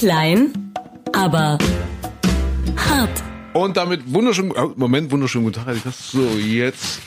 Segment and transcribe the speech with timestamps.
[0.00, 0.72] Klein,
[1.12, 1.58] aber
[2.74, 3.22] hart.
[3.52, 5.76] Und damit wunderschön, oh, Moment, wunderschönen guten Tag.
[5.92, 7.00] So, jetzt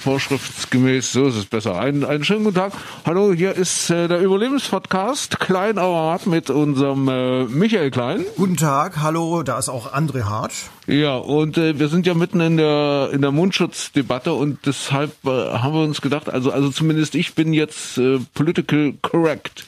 [0.00, 1.78] vorschriftsgemäß, so ist es besser.
[1.78, 2.72] Einen, einen schönen guten Tag.
[3.04, 8.24] Hallo, hier ist äh, der Überlebenspodcast Klein aber hart mit unserem äh, Michael Klein.
[8.36, 10.52] Guten Tag, hallo, da ist auch André Hart.
[10.88, 15.28] Ja, und äh, wir sind ja mitten in der in der Mundschutzdebatte und deshalb äh,
[15.28, 19.64] haben wir uns gedacht, also also zumindest ich bin jetzt äh, political correct.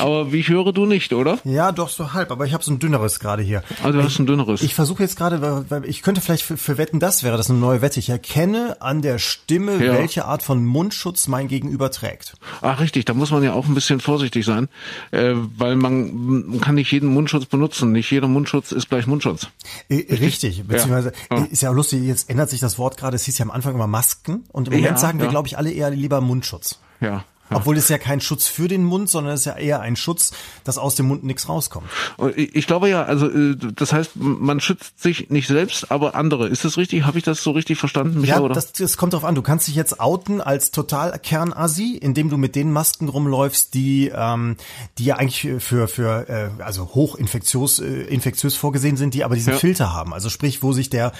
[0.00, 1.38] Aber wie ich höre, du nicht, oder?
[1.44, 3.62] Ja, doch so halb, aber ich habe so ein dünneres gerade hier.
[3.82, 4.62] Also du hast ein dünneres.
[4.62, 7.58] Ich versuche jetzt gerade, weil ich könnte vielleicht für, für Wetten, das wäre das eine
[7.58, 7.98] neue Wette.
[8.00, 9.94] Ich erkenne an der Stimme, Ja.
[9.94, 12.34] welche Art von Mundschutz mein Gegenüber trägt.
[12.60, 14.68] Ach richtig, da muss man ja auch ein bisschen vorsichtig sein,
[15.10, 16.14] äh, weil man,
[16.46, 17.92] man kann nicht jeden Mundschutz benutzen.
[17.92, 19.48] Nicht jeder Mundschutz ist gleich Mundschutz.
[19.88, 21.38] Äh, Richtig, beziehungsweise Ja.
[21.44, 23.50] Äh, ist ja auch lustig, jetzt ändert sich das Wort gerade, es hieß ja am
[23.50, 26.78] Anfang immer Masken und im Moment Ja, sagen wir, glaube ich, alle eher lieber Mundschutz.
[27.00, 27.24] Ja.
[27.54, 30.32] Obwohl es ja kein Schutz für den Mund, sondern es ist ja eher ein Schutz,
[30.64, 31.88] dass aus dem Mund nichts rauskommt.
[32.36, 36.48] Ich glaube ja, also äh, das heißt, man schützt sich nicht selbst, aber andere.
[36.48, 37.04] Ist das richtig?
[37.04, 38.40] Habe ich das so richtig verstanden, Michael?
[38.40, 38.54] Ja, oder?
[38.54, 39.34] das, das kommt drauf an.
[39.34, 44.10] Du kannst dich jetzt outen als total Kernassi, indem du mit den Masken rumläufst, die
[44.14, 44.56] ähm,
[44.98, 49.34] die ja eigentlich für für äh, also hoch infektiös äh, infektiös vorgesehen sind, die aber
[49.34, 49.58] diesen Ja.
[49.58, 50.12] Filter haben.
[50.14, 51.12] Also sprich, wo sich der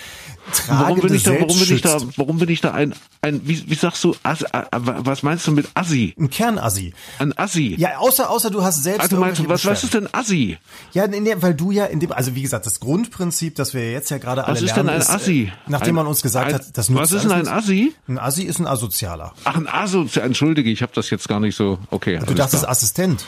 [0.67, 1.33] warum Tragende bin ich da?
[1.33, 1.99] Warum bin ich da?
[2.17, 3.41] Warum bin ich da ein ein?
[3.47, 4.15] Wie, wie sagst du?
[4.25, 4.35] Äh,
[4.73, 6.15] was meinst du mit Assi?
[6.23, 6.95] Ein Kernassi.
[7.19, 7.75] Ein Assi?
[7.79, 10.57] Ja, außer außer du hast selbst Also meinst du, was, was ist denn Assi?
[10.93, 13.91] Ja, nee, nee, weil du ja in dem, also wie gesagt, das Grundprinzip, das wir
[13.91, 15.51] jetzt ja gerade alle Was ist denn lernen, ein Assi?
[15.53, 17.49] Äh, nachdem Ein- man uns gesagt ein, hat, das nutzt Was ist denn ein.
[17.49, 17.93] Assi?
[18.07, 19.33] Ein Assi ist ein Asozialer.
[19.43, 20.27] Ach, ein Asozial.
[20.27, 21.79] Entschuldige, ich habe das jetzt gar nicht so.
[21.91, 22.21] Okay.
[22.25, 22.71] Du dachtest klar.
[22.71, 23.25] Assistent,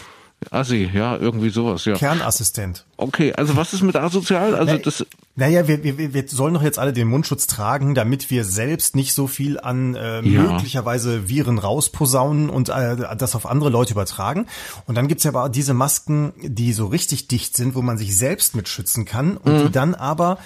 [0.53, 1.95] Assi, ja, irgendwie sowas, ja.
[1.95, 2.85] Kernassistent.
[2.97, 4.55] Okay, also was ist mit asozial?
[4.55, 5.05] Also das.
[5.37, 9.15] Naja, wir, wir, wir sollen doch jetzt alle den Mundschutz tragen, damit wir selbst nicht
[9.15, 10.43] so viel an äh, Ja.
[10.53, 14.47] möglicherweise Viren rausposaunen und äh, das auf andere Leute übertragen.
[14.87, 18.17] Und dann gibt's ja aber diese Masken, die so richtig dicht sind, wo man sich
[18.17, 19.63] selbst mit schützen kann und Mhm.
[19.67, 20.39] die dann aber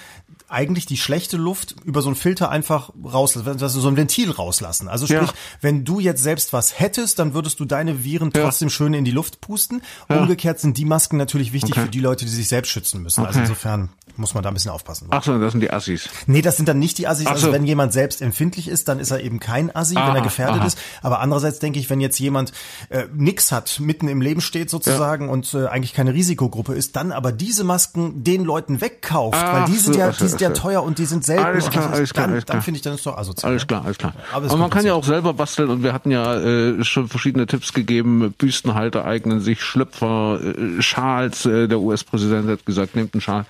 [0.49, 4.87] eigentlich die schlechte Luft über so einen Filter einfach rauslassen, also so ein Ventil rauslassen.
[4.87, 5.33] Also sprich, Ja.
[5.61, 8.43] wenn du jetzt selbst was hättest, dann würdest du deine Viren Ja.
[8.43, 9.81] trotzdem schön in die Luft pusten.
[10.07, 11.81] Umgekehrt sind die Masken natürlich wichtig Okay.
[11.83, 13.25] für die Leute, die sich selbst schützen müssen.
[13.25, 13.47] Also Okay.
[13.47, 15.07] insofern muss man da ein bisschen aufpassen.
[15.11, 16.09] Ach so, das sind die Assis.
[16.27, 17.27] Nee, das sind dann nicht die Assis.
[17.27, 17.53] Also so.
[17.53, 20.59] wenn jemand selbst empfindlich ist, dann ist er eben kein Assi, wenn Aha, er gefährdet
[20.61, 20.65] aha.
[20.67, 20.77] ist.
[21.01, 22.51] Aber andererseits denke ich, wenn jetzt jemand
[22.89, 27.11] äh, nix hat, mitten im Leben steht sozusagen und äh, eigentlich keine Risikogruppe ist, dann
[27.11, 30.61] aber diese Masken den Leuten wegkauft, Ach weil die sind so, ja, die sind ja
[30.61, 31.43] teuer und die sind selten.
[31.43, 32.55] Alles und klar, alles klar, dann, alles klar.
[32.55, 33.51] Dann finde ich, dann ist doch asozial.
[33.51, 34.13] Alles klar, alles klar.
[34.33, 37.45] Aber Aber, man kann ja auch selber basteln und wir hatten ja äh, schon verschiedene
[37.45, 38.33] Tipps gegeben.
[38.37, 41.45] Büstenhalter eignen sich, Schlüpfer, äh, Schals.
[41.45, 43.45] Äh, der US-Präsident hat gesagt, nehmt einen Schal.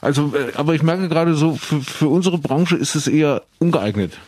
[0.00, 4.18] Also, äh, aber ich merke gerade so, für, für unsere Branche ist es eher ungeeignet.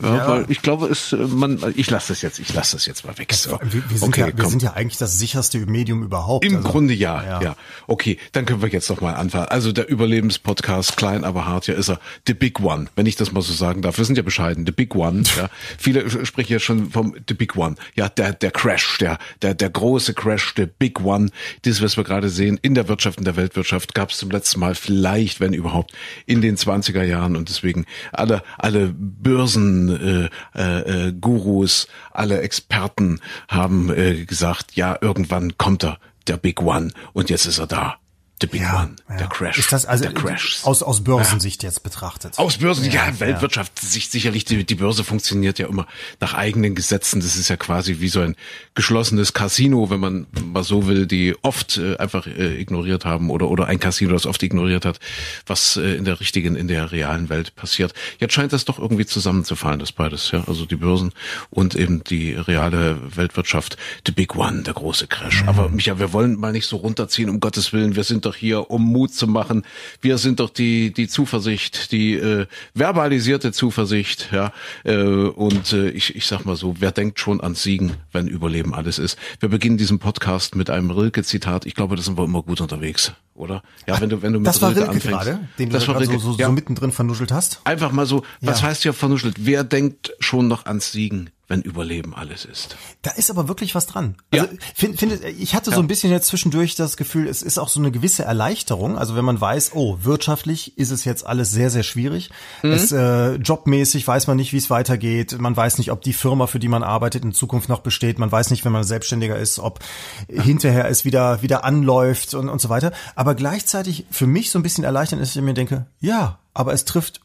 [0.00, 3.04] Ja, weil ich glaube, es, äh, man, ich lasse das jetzt, ich lasse das jetzt
[3.04, 3.32] mal weg.
[3.32, 3.58] So.
[3.62, 4.50] Wir, wir, sind okay, ja, wir komm.
[4.50, 6.44] sind ja eigentlich das sicherste Medium überhaupt.
[6.44, 7.42] Im Also, Grunde ja, ja.
[7.42, 9.46] ja, Okay, dann können wir jetzt noch mal anfangen.
[9.48, 13.32] Also der Überlebenspodcast, klein aber hart, ja ist er, the big one, wenn ich das
[13.32, 13.98] mal so sagen darf.
[13.98, 15.22] Wir sind ja bescheiden, the big one.
[15.36, 15.48] Ja.
[15.78, 17.76] Viele sprechen ja schon vom the big one.
[17.94, 21.30] Ja, der der Crash, der der der große Crash, der big one.
[21.62, 24.60] Das, was wir gerade sehen in der Wirtschaft, in der Weltwirtschaft, gab es zum letzten
[24.60, 25.92] Mal vielleicht, wenn überhaupt,
[26.26, 30.28] in den 20er Jahren und deswegen alle alle Börsen äh,
[30.58, 36.92] äh, äh, Gurus, alle Experten haben äh, gesagt, ja, irgendwann kommt er, der Big One,
[37.12, 37.96] und jetzt ist er da.
[38.42, 39.16] The Big Ja, One, ja.
[39.16, 39.58] der Crash.
[39.58, 40.60] Ist das also der Crash.
[40.64, 42.38] aus, aus Börsensicht jetzt betrachtet?
[42.38, 45.86] Aus Börsen, ja, Ja, Weltwirtschaft, sich sicherlich, die, die Börse funktioniert ja immer
[46.20, 47.20] nach eigenen Gesetzen.
[47.20, 48.34] Das ist ja quasi wie so ein
[48.74, 53.48] geschlossenes Casino, wenn man mal so will, die oft äh, einfach äh, ignoriert haben oder,
[53.48, 54.98] oder ein Casino, das oft ignoriert hat,
[55.46, 57.94] was äh, in der richtigen, in der realen Welt passiert.
[58.18, 60.42] Jetzt scheint das doch irgendwie zusammenzufallen, das beides, ja.
[60.48, 61.12] Also die Börsen
[61.50, 63.76] und eben die reale Weltwirtschaft.
[64.04, 65.44] The Big One, der große Crash.
[65.46, 67.94] Aber Micha, wir wollen mal nicht so runterziehen, um Gottes Willen.
[67.94, 69.62] Wir sind doch hier, um Mut zu machen.
[70.00, 74.52] Wir sind doch die, die Zuversicht, die äh, verbalisierte Zuversicht, ja.
[74.84, 78.74] Äh, und äh, ich, ich sag mal so, wer denkt schon an Siegen, wenn Überleben
[78.74, 79.18] alles ist?
[79.40, 81.66] Wir beginnen diesen Podcast mit einem Rilke-Zitat.
[81.66, 83.62] Ich glaube, da sind wir immer gut unterwegs, oder?
[83.86, 85.06] Ja, wenn du, wenn du mit Das war Rilke anfängst.
[85.06, 86.24] gerade, den du das da war gerade so, Rilke.
[86.24, 86.46] so, ja.
[86.46, 87.60] so mittendrin vernuschelt hast.
[87.64, 88.68] Einfach mal so, was Ja.
[88.68, 89.36] heißt ja vernuschelt?
[89.38, 92.76] Wer denkt schon noch ans Siegen, wenn Überleben alles ist?
[93.02, 94.16] Da ist aber wirklich was dran.
[94.30, 94.50] Also, Ja.
[94.74, 97.78] find, find, ich hatte so ein bisschen jetzt zwischendurch das Gefühl, es ist auch so
[97.78, 98.96] eine gewisse Erleichterung.
[98.96, 102.30] Also wenn man weiß, oh, wirtschaftlich ist es jetzt alles sehr, sehr schwierig.
[102.62, 102.70] Mhm.
[102.72, 105.38] Es, äh, jobmäßig weiß man nicht, wie es weitergeht.
[105.38, 108.18] Man weiß nicht, ob die Firma, für die man arbeitet, in Zukunft noch besteht.
[108.18, 109.80] Man weiß nicht, wenn man Selbstständiger ist, ob
[110.28, 112.92] hinterher es wieder, wieder anläuft und, und so weiter.
[113.14, 116.72] Aber gleichzeitig für mich so ein bisschen erleichternd ist, dass ich mir denke, ja, aber
[116.72, 117.20] es trifft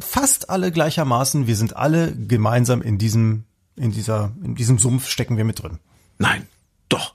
[0.00, 1.46] fast alle gleichermaßen.
[1.46, 3.44] Wir sind alle gemeinsam in diesem,
[3.76, 5.78] in dieser, in diesem Sumpf stecken wir mit drin.
[6.18, 6.46] Nein,
[6.88, 7.14] doch.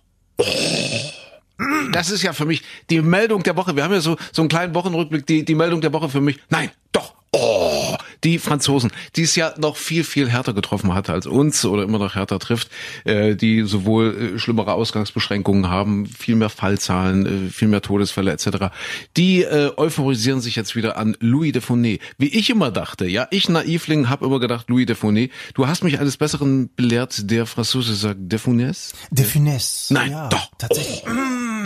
[1.91, 3.75] das ist ja für mich die Meldung der Woche.
[3.75, 5.25] Wir haben ja so, so einen kleinen Wochenrückblick.
[5.25, 6.39] Die, die Meldung der Woche für mich.
[6.49, 7.15] Nein, doch.
[7.31, 7.76] Oh,
[8.23, 11.99] die Franzosen, die es ja noch viel, viel härter getroffen hat als uns oder immer
[11.99, 12.69] noch härter trifft,
[13.03, 18.73] äh, die sowohl äh, schlimmere Ausgangsbeschränkungen haben, viel mehr Fallzahlen, äh, viel mehr Todesfälle etc.
[19.15, 21.99] Die äh, euphorisieren sich jetzt wieder an Louis de Funès.
[22.17, 25.29] Wie ich immer dachte, ja, ich Naivling habe immer gedacht, Louis de Funès.
[25.53, 28.93] Du hast mich eines Besseren belehrt, der Franzose sagt de Funès.
[29.11, 29.93] De Funès.
[29.93, 30.49] Nein, ja, doch.
[30.57, 31.03] Tatsächlich.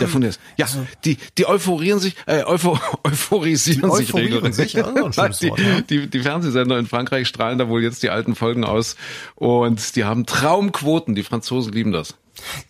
[0.02, 0.38] Der Funès.
[0.56, 0.66] Ja,
[1.04, 4.54] die, die euphorieren sich, äh, euphor, euphorisieren Die sich regelrecht.
[4.54, 4.86] sich, ja,
[5.26, 5.80] ist die, Wort, ja.
[5.80, 8.96] die, die Fernsehsender in Frankreich strahlen da wohl jetzt die alten Folgen aus
[9.34, 11.14] und die haben Traumquoten.
[11.14, 12.16] Die Franzosen lieben das.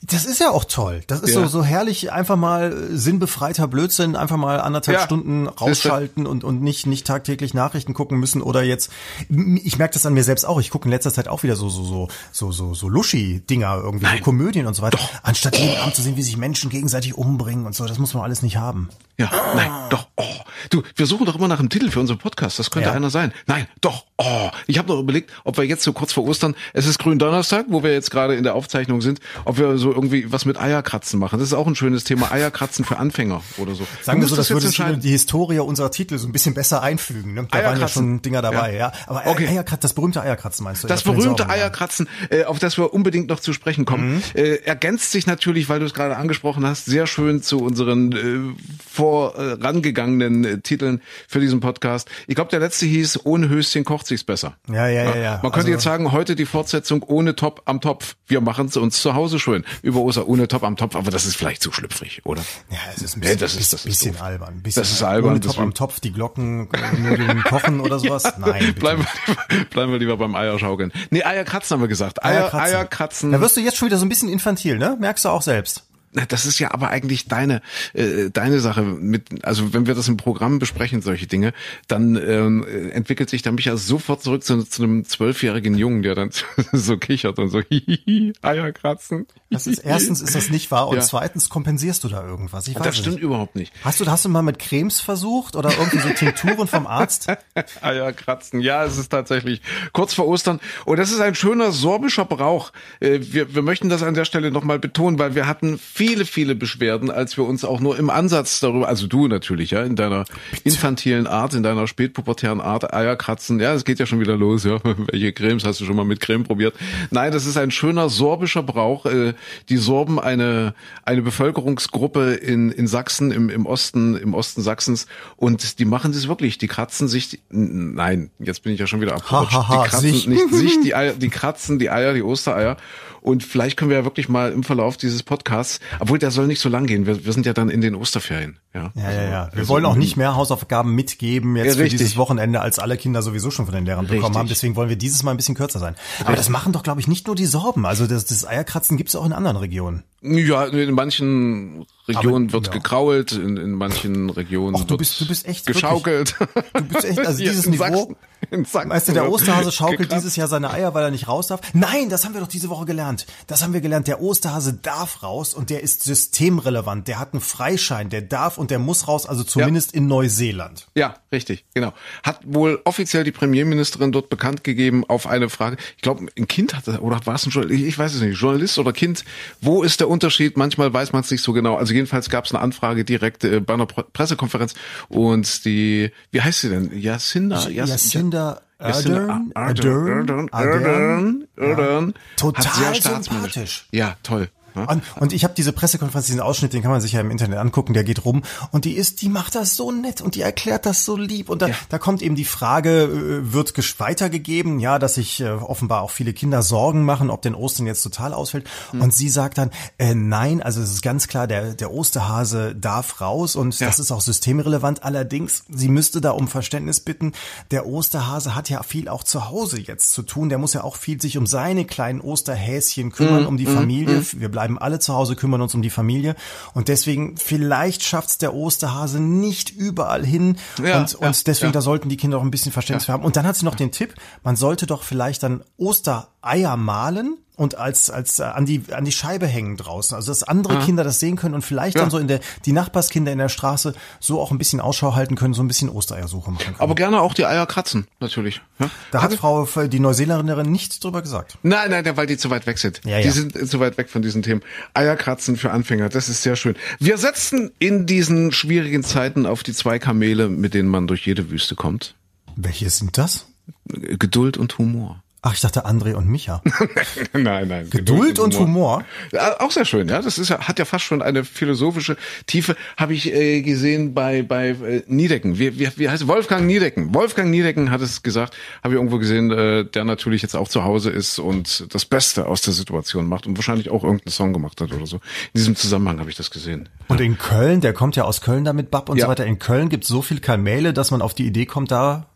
[0.02, 1.02] Das ist ja auch toll.
[1.06, 1.42] Das ist Ja.
[1.42, 5.04] so, so herrlich, einfach mal äh, sinnbefreiter Blödsinn, einfach mal anderthalb Ja.
[5.04, 8.90] Stunden rausschalten und, und nicht, nicht tagtäglich Nachrichten gucken müssen oder jetzt,
[9.28, 11.68] ich merke das an mir selbst auch, ich gucke in letzter Zeit auch wieder so,
[11.68, 14.98] so, so, so, so, so Luschi-Dinger irgendwie, so Komödien und so weiter.
[15.22, 18.22] Anstatt jeden Abend zu sehen, wie sich Menschen gegenseitig umbringen und so, das muss man
[18.24, 18.88] alles nicht haben.
[19.18, 20.24] Ja, nein, doch, oh.
[20.70, 22.58] Du, wir suchen doch immer nach einem Titel für unseren Podcast.
[22.58, 22.94] Das könnte Ja.
[22.94, 23.32] einer sein.
[23.46, 24.50] Nein, doch, oh.
[24.66, 27.82] Ich habe noch überlegt, ob wir jetzt so kurz vor Ostern, es ist Gründonnerstag, wo
[27.82, 31.38] wir jetzt gerade in der Aufzeichnung sind, ob wir so irgendwie was mit Eierkratzen machen.
[31.38, 32.30] Das ist auch ein schönes Thema.
[32.32, 33.86] Eierkratzen für Anfänger oder so.
[34.02, 35.00] Sagen wir so, das jetzt würde entscheiden.
[35.00, 37.34] die Historie unserer Titel so ein bisschen besser einfügen.
[37.34, 37.46] Ne?
[37.50, 38.02] Da waren ja Eierkratzen.
[38.02, 38.78] schon Dinger dabei, Ja.
[38.78, 38.92] ja.
[39.06, 39.48] Aber Okay.
[39.48, 40.88] Eierkratzen, das berühmte Eierkratzen meinst du?
[40.88, 41.48] Das berühmte.
[41.48, 44.22] Eierkratzen, äh, auf das wir unbedingt noch zu sprechen kommen, Mhm.
[44.34, 48.54] äh, ergänzt sich natürlich, weil du es gerade angesprochen hast, sehr schön zu unseren äh,
[48.90, 52.08] vorangegangenen äh, Titeln für diesen Podcast.
[52.26, 54.56] Ich glaube, der letzte hieß, ohne Höschen kocht sich's besser.
[54.68, 55.30] Ja, ja, ja, ja.
[55.42, 58.16] Man könnte Also- jetzt sagen, heute die Fortsetzung ohne Top am Topf.
[58.26, 59.64] Wir machen es uns zu Hause schön.
[59.82, 62.42] Über Oster ohne Top am Topf, aber das ist vielleicht zu schlüpfrig, oder?
[62.70, 64.22] Ja, es ist ein Nee, bisschen, das ist- das ist bisschen doof.
[64.22, 64.62] albern.
[64.62, 68.24] Bisschen Das ist albern, Ohne Top am Topf, die Glocken, Nudeln kochen oder sowas?
[68.38, 70.92] Nein, bitte Bleiben wir, lieber, bleiben wir lieber beim Eierschaukeln.
[71.10, 72.24] Nee, Eierkratzen haben wir gesagt.
[72.24, 73.32] Eier, Eierkratzen.
[73.32, 74.96] Da wirst du jetzt schon wieder so ein bisschen infantil, ne?
[74.98, 75.84] Merkst du auch selbst.
[76.14, 77.62] Na, Das ist ja aber eigentlich deine
[77.94, 81.52] äh, deine Sache mit also wenn wir das im Programm besprechen solche Dinge
[81.88, 86.14] dann ähm, äh, entwickelt sich der Micha sofort zurück zu, zu einem zwölfjährigen Jungen der
[86.14, 86.30] dann
[86.72, 87.60] so kichert und so
[88.42, 91.02] Eier kratzen Das ist, erstens ist das nicht wahr und Ja.
[91.02, 92.68] zweitens kompensierst du da irgendwas.
[92.68, 93.24] Ich weiß das stimmt nicht.
[93.24, 96.86] überhaupt nicht Hast du, hast du mal mit Cremes versucht oder irgendwie so Tinkturen vom
[96.86, 97.28] Arzt?
[97.80, 99.62] Eier kratzen ja es ist tatsächlich
[99.92, 104.02] kurz vor Ostern und das ist ein schöner sorbischer Brauch Äh, wir wir möchten das
[104.02, 107.78] an der Stelle nochmal betonen weil wir hatten viele viele Beschwerden als wir uns auch
[107.78, 110.24] nur im Ansatz darüber also du natürlich ja in deiner
[110.64, 113.60] infantilen Art in deiner spätpubertären Art Eier kratzen.
[113.60, 114.80] Ja es geht ja schon wieder los ja.
[115.12, 116.74] Welche Cremes hast du schon mal mit Creme probiert?
[117.10, 119.06] Nein das ist ein schöner sorbischer Brauch.
[119.06, 119.34] Äh,
[119.68, 125.06] die Sorben eine eine Bevölkerungsgruppe in in Sachsen im im Osten im Osten Sachsens.
[125.36, 126.58] Und die machen das wirklich.
[126.58, 129.54] Die kratzen sich nein jetzt bin ich ja schon wieder abgerutscht.
[129.54, 130.26] die kratzen sich.
[130.26, 132.76] nicht sich die Eier die kratzen die Eier die Ostereier
[133.22, 136.60] und vielleicht können wir ja wirklich mal im Verlauf dieses Podcasts obwohl der soll nicht
[136.60, 139.48] so lang gehen wir, wir sind ja dann in den Osterferien ja Ja, ja, ja.
[139.52, 142.00] Wir Also, wollen auch nicht mehr Hausaufgaben mitgeben jetzt Ja, für richtig.
[142.00, 144.38] dieses Wochenende, als alle Kinder sowieso schon von den Lehrern bekommen Richtig.
[144.38, 144.48] haben.
[144.48, 145.94] Deswegen wollen wir dieses Mal ein bisschen kürzer sein.
[146.24, 147.84] Aber das machen doch, glaube ich, nicht nur die Sorben.
[147.86, 150.02] Also das, das Eierkratzen gibt's auch in anderen Regionen.
[150.22, 152.72] ja in manchen Regionen Aber, wird ja.
[152.72, 156.34] gekrault in, in manchen Regionen Ach, du bist- du bist echt geschaukelt
[156.74, 157.84] Du bist echt, also dieses in Niveau.
[157.84, 158.16] Sachsen,
[158.50, 160.24] in Sachsen Weißt du, der Osterhase schaukelt gekratzt.
[160.24, 161.60] dieses Jahr seine Eier, weil er nicht raus darf.
[161.74, 163.26] Nein, das haben wir doch diese Woche gelernt.
[163.46, 164.08] Das haben wir gelernt.
[164.08, 167.06] Der Osterhase darf raus und der ist systemrelevant.
[167.08, 170.86] Der hat einen Freischein, der darf und der muss raus, also zumindest in Neuseeland.
[170.96, 171.92] Ja, richtig, genau.
[172.24, 175.76] Hat wohl offiziell die Premierministerin dort bekannt gegeben auf eine Frage.
[175.96, 178.78] Ich glaube, ein Kind hatte, oder war es ein Journalist, ich weiß es nicht, Journalist
[178.78, 179.24] oder Kind.
[179.60, 180.56] Wo ist der Unterschied?
[180.56, 181.76] Manchmal weiß man es nicht so genau.
[181.76, 184.74] Also jedenfalls gab es eine Anfrage direkt äh, bei einer Pre- Pressekonferenz
[185.08, 186.90] und die, wie heißt sie denn?
[186.98, 187.58] Jacinda?
[187.68, 193.52] Jas- Jacinda Jacinda Ardern, Ardern, Ardern, Ardern, Ardern, Total hat sehr staatsmännisch.
[193.54, 193.86] sympathisch.
[193.92, 194.48] Ja, toll.
[194.74, 194.84] Ja.
[194.84, 197.58] Und, und ich habe diese Pressekonferenz, diesen Ausschnitt, den kann man sich ja im Internet
[197.58, 198.42] angucken, der geht rum.
[198.70, 201.48] Und die ist, die macht das so nett und die erklärt das so lieb.
[201.48, 206.02] Und da, da kommt eben die Frage, äh, wird weitergegeben, ja, dass sich äh, offenbar
[206.02, 208.66] auch viele Kinder Sorgen machen, ob denn Ostern jetzt total ausfällt.
[208.90, 209.00] Hm.
[209.02, 213.20] und sie sagt dann, äh, nein, also es ist ganz klar, der, der Osterhase darf
[213.20, 213.86] raus und Ja.
[213.86, 217.32] das ist auch systemrelevant, allerdings, sie müsste da um Verständnis bitten,
[217.70, 220.96] der Osterhase hat ja viel auch zu Hause jetzt zu tun, der muss ja auch
[220.96, 225.36] viel sich um seine kleinen Osterhäschen kümmern, um die Familie, wir bleiben alle zu Hause,
[225.36, 226.34] kümmern uns um die Familie.
[226.74, 230.56] Und deswegen vielleicht schafft's der Osterhase nicht überall hin.
[230.82, 231.72] Ja, und, ja, und deswegen ja.
[231.72, 233.24] da sollten die Kinder auch ein bisschen Verständnis haben.
[233.24, 237.76] Und dann hat sie noch den Tipp, man sollte doch vielleicht dann Ostereier mahlen und
[237.76, 241.20] als als äh, an die an die Scheibe hängen draußen, also dass andere Kinder das
[241.20, 244.50] sehen können und vielleicht dann so in der die Nachbarskinder in der Straße so auch
[244.50, 246.80] ein bisschen Ausschau halten können, so ein bisschen Ostereiersuche machen können.
[246.80, 248.62] Aber gerne auch die Eier kratzen, natürlich.
[248.78, 248.90] Ja?
[249.10, 251.58] da hat Frau die Neuseeländerin nichts drüber gesagt.
[251.62, 253.00] Nein, nein, weil die zu weit weg sind.
[253.04, 253.32] Ja, die ja.
[253.32, 254.62] sind zu weit weg von diesen Themen.
[254.94, 256.74] Eierkratzen für Anfänger, das ist sehr schön.
[256.98, 261.50] Wir setzen in diesen schwierigen Zeiten auf die zwei Kamele, mit denen man durch jede
[261.50, 262.14] Wüste kommt.
[262.56, 263.46] Welche sind das?
[263.86, 265.21] Geduld und Humor.
[265.44, 266.62] Ach, ich dachte André und Micha.
[267.32, 267.90] nein, nein.
[267.90, 269.04] Geduld und Humor.
[269.32, 270.22] Ja, auch sehr schön, ja.
[270.22, 272.76] Das ist ja, hat ja fast schon eine philosophische Tiefe.
[272.96, 275.58] Habe ich äh, gesehen bei bei äh, Niedecken.
[275.58, 277.12] Wie, wie, wie heißt Wolfgang Niedecken?
[277.12, 278.54] Wolfgang Niedecken hat es gesagt.
[278.84, 282.46] Habe ich irgendwo gesehen, äh, der natürlich jetzt auch zu Hause ist und das Beste
[282.46, 285.16] aus der Situation macht und wahrscheinlich auch irgendeinen Song gemacht hat oder so.
[285.16, 286.88] In diesem Zusammenhang habe ich das gesehen.
[287.08, 289.24] Und in Köln, der kommt ja aus Köln da mit Bab und Ja.
[289.24, 289.44] so weiter.
[289.44, 292.28] In Köln gibt's so viel Kamele, dass man auf die Idee kommt, da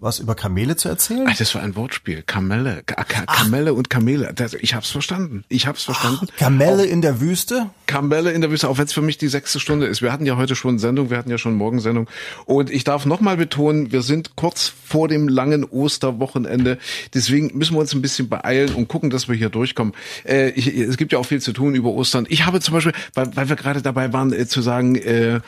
[0.00, 1.26] was über Kamele zu erzählen.
[1.26, 2.22] Ah, das war ein Wortspiel.
[2.22, 4.32] Kamelle, Ka Ka Kamelle und Kamele.
[4.34, 5.44] Das, ich hab's verstanden.
[5.48, 6.26] Ich hab's verstanden.
[6.38, 7.70] Kamelle in der Wüste?
[7.86, 10.02] Kamelle in der Wüste, auch wenn es für mich die sechste Stunde ist.
[10.02, 12.08] Wir hatten ja heute schon Sendung, wir hatten ja schon morgen Sendung.
[12.44, 16.78] Und ich darf nochmal betonen, wir sind kurz vor dem langen Osterwochenende.
[17.14, 19.94] Deswegen müssen wir uns ein bisschen beeilen und gucken, dass wir hier durchkommen.
[20.24, 22.26] Äh, ich, es gibt ja auch viel zu tun über Ostern.
[22.28, 25.40] Ich habe zum Beispiel, weil, weil wir gerade dabei waren, äh, zu sagen, äh,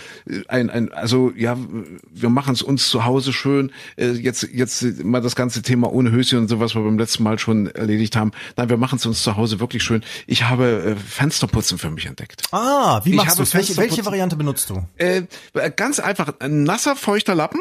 [0.49, 1.59] ein, ein, also ja,
[2.11, 3.73] wir machen es uns zu Hause schön.
[3.97, 7.23] Äh, jetzt, jetzt mal das ganze Thema ohne Höschen und so, was wir beim letzten
[7.23, 8.33] Mal schon erledigt haben.
[8.57, 10.03] Nein, wir machen es uns zu Hause wirklich schön.
[10.27, 12.43] Ich habe äh, Fensterputzen für mich entdeckt.
[12.53, 13.55] Ah, wie machst du es?
[13.55, 14.85] Welche, welche Variante benutzt du?
[14.97, 15.23] Äh,
[15.77, 17.61] ganz einfach, ein nasser, feuchter Lappen.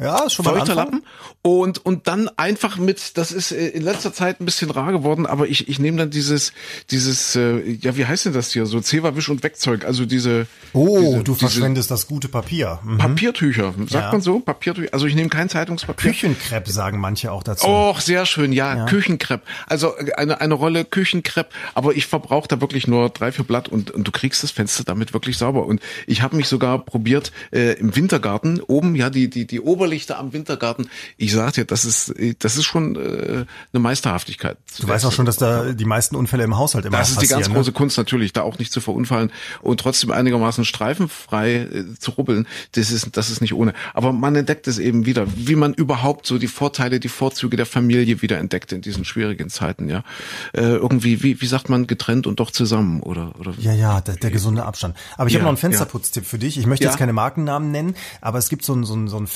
[0.00, 0.66] Ja, schon mal.
[0.66, 1.02] Lappen
[1.42, 5.26] und und dann einfach mit das ist äh, in letzter Zeit ein bisschen rar geworden
[5.26, 6.52] aber ich ich nehme dann dieses
[6.90, 10.46] dieses äh, ja wie heißt denn das hier so Zewa Wisch und Wegzeug also diese
[10.72, 12.78] Oh, diese, du diese verschwendest das gute Papier.
[12.84, 12.98] Mhm.
[12.98, 14.12] Papiertücher sagt Ja.
[14.12, 17.66] man so Papiertücher also ich nehme kein Zeitungspapier Küchenkrepp sagen manche auch dazu.
[17.66, 19.42] Och, sehr schön, ja, Küchenkrepp.
[19.66, 23.68] Also äh, eine, eine Rolle Küchenkrepp, aber ich verbrauche da wirklich nur drei, vier Blatt
[23.68, 25.66] und, und du kriegst das Fenster damit wirklich sauber.
[25.66, 29.60] Und ich habe mich sogar probiert äh, im Wintergarten, oben, ja, die, die, die
[29.90, 30.88] Oberlichter am Wintergarten.
[31.16, 34.56] Ich sag dir, das ist, das ist schon äh, eine Meisterhaftigkeit.
[34.78, 37.26] Du weißt auch schon, dass da die meisten Unfälle im Haushalt immer Das ist die
[37.26, 37.42] passieren.
[37.42, 39.32] ganz große Kunst natürlich, da auch nicht zu verunfallen
[39.62, 42.46] und trotzdem einigermaßen streifenfrei äh, zu rubbeln.
[42.72, 43.74] Das ist, das ist nicht ohne.
[43.92, 47.66] Aber man entdeckt es eben wieder, wie man überhaupt so die Vorteile, die Vorzüge der
[47.66, 50.04] Familie wieder entdeckt in diesen schwierigen Zeiten, ja.
[50.52, 54.14] Äh, irgendwie, wie, wie sagt man, getrennt und doch zusammen oder, oder Ja, ja, der,
[54.16, 54.96] der gesunde Abstand.
[55.16, 56.58] Aber ich Ja, habe noch einen Fensterputztipp für dich.
[56.58, 56.90] Ich möchte Ja.
[56.90, 59.26] jetzt keine Markennamen nennen, aber es gibt so einen so einen, so einen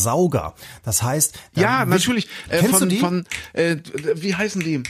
[0.00, 0.54] Fenstersauger.
[0.84, 2.28] Das heißt, Ja, natürlich.
[2.48, 2.98] Äh, Kennst von, du die?
[3.00, 3.76] von äh,
[4.16, 4.82] wie heißen die?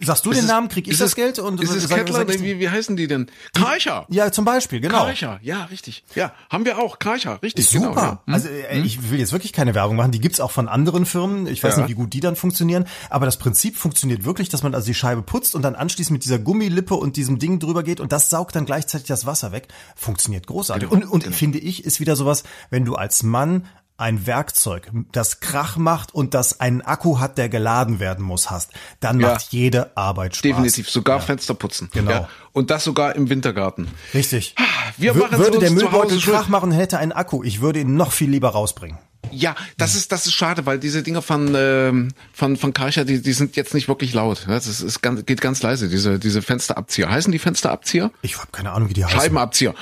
[0.00, 1.88] Sagst du Ist den es- Namen, krieg ich ist das es- Geld und ist es
[1.88, 2.14] sag- Kettler?
[2.18, 3.26] sag ich- wie, wie heißen die denn?
[3.52, 4.06] Karcher.
[4.10, 4.98] Ja, zum Beispiel, genau.
[5.06, 6.04] Karcher, ja, richtig.
[6.14, 7.00] Ja, haben wir auch.
[7.00, 7.66] Karcher, richtig.
[7.68, 7.88] Super.
[7.88, 8.22] Genau, ja.
[8.26, 8.34] Hm?
[8.34, 10.12] Also äh, ich will jetzt wirklich keine Werbung machen.
[10.12, 11.48] Die gibt's auch von anderen Firmen.
[11.48, 11.82] Ich weiß Ja.
[11.82, 12.84] nicht, wie gut die dann funktionieren.
[13.10, 16.24] Aber das Prinzip funktioniert wirklich, dass man also die Scheibe putzt und dann anschließend mit
[16.24, 19.66] dieser Gummilippe und diesem Ding drüber geht und das saugt dann gleichzeitig das Wasser weg.
[19.96, 20.88] Funktioniert großartig.
[20.90, 23.66] Genau, und und finde ich, ist wieder sowas, wenn du als Mann
[24.02, 28.70] ein Werkzeug, das Krach macht und das einen Akku hat, der geladen werden muss, hast,
[29.00, 29.28] dann Ja.
[29.32, 30.42] macht jede Arbeit Spaß.
[30.42, 31.88] Definitiv, sogar Fenster putzen.
[31.92, 32.10] Genau.
[32.10, 32.28] Ja.
[32.52, 33.88] Und das sogar im Wintergarten.
[34.12, 34.54] Richtig.
[34.98, 36.20] Wir Wür- machen würde der Müllbeutel.
[36.20, 37.42] Krach machen, hätte einen Akku.
[37.42, 38.98] Ich würde ihn noch viel lieber rausbringen.
[39.30, 43.22] Ja, das ist das ist schade, weil diese Dinger von ähm, von von Karcher, die
[43.22, 44.44] die sind jetzt nicht wirklich laut.
[44.48, 45.88] Das ist, ist ganz, geht ganz leise.
[45.88, 48.10] Diese diese Fensterabzieher heißen die Fensterabzieher?
[48.20, 49.18] Ich habe keine Ahnung, wie die heißen.
[49.18, 49.74] Scheibenabzieher.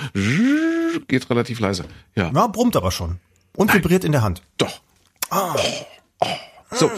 [1.08, 1.84] Geht relativ leise.
[2.14, 3.18] Ja, Ja, brummt aber schon.
[3.56, 4.42] Und vibriert in der Hand.
[4.58, 4.80] doch.
[6.72, 6.90] So.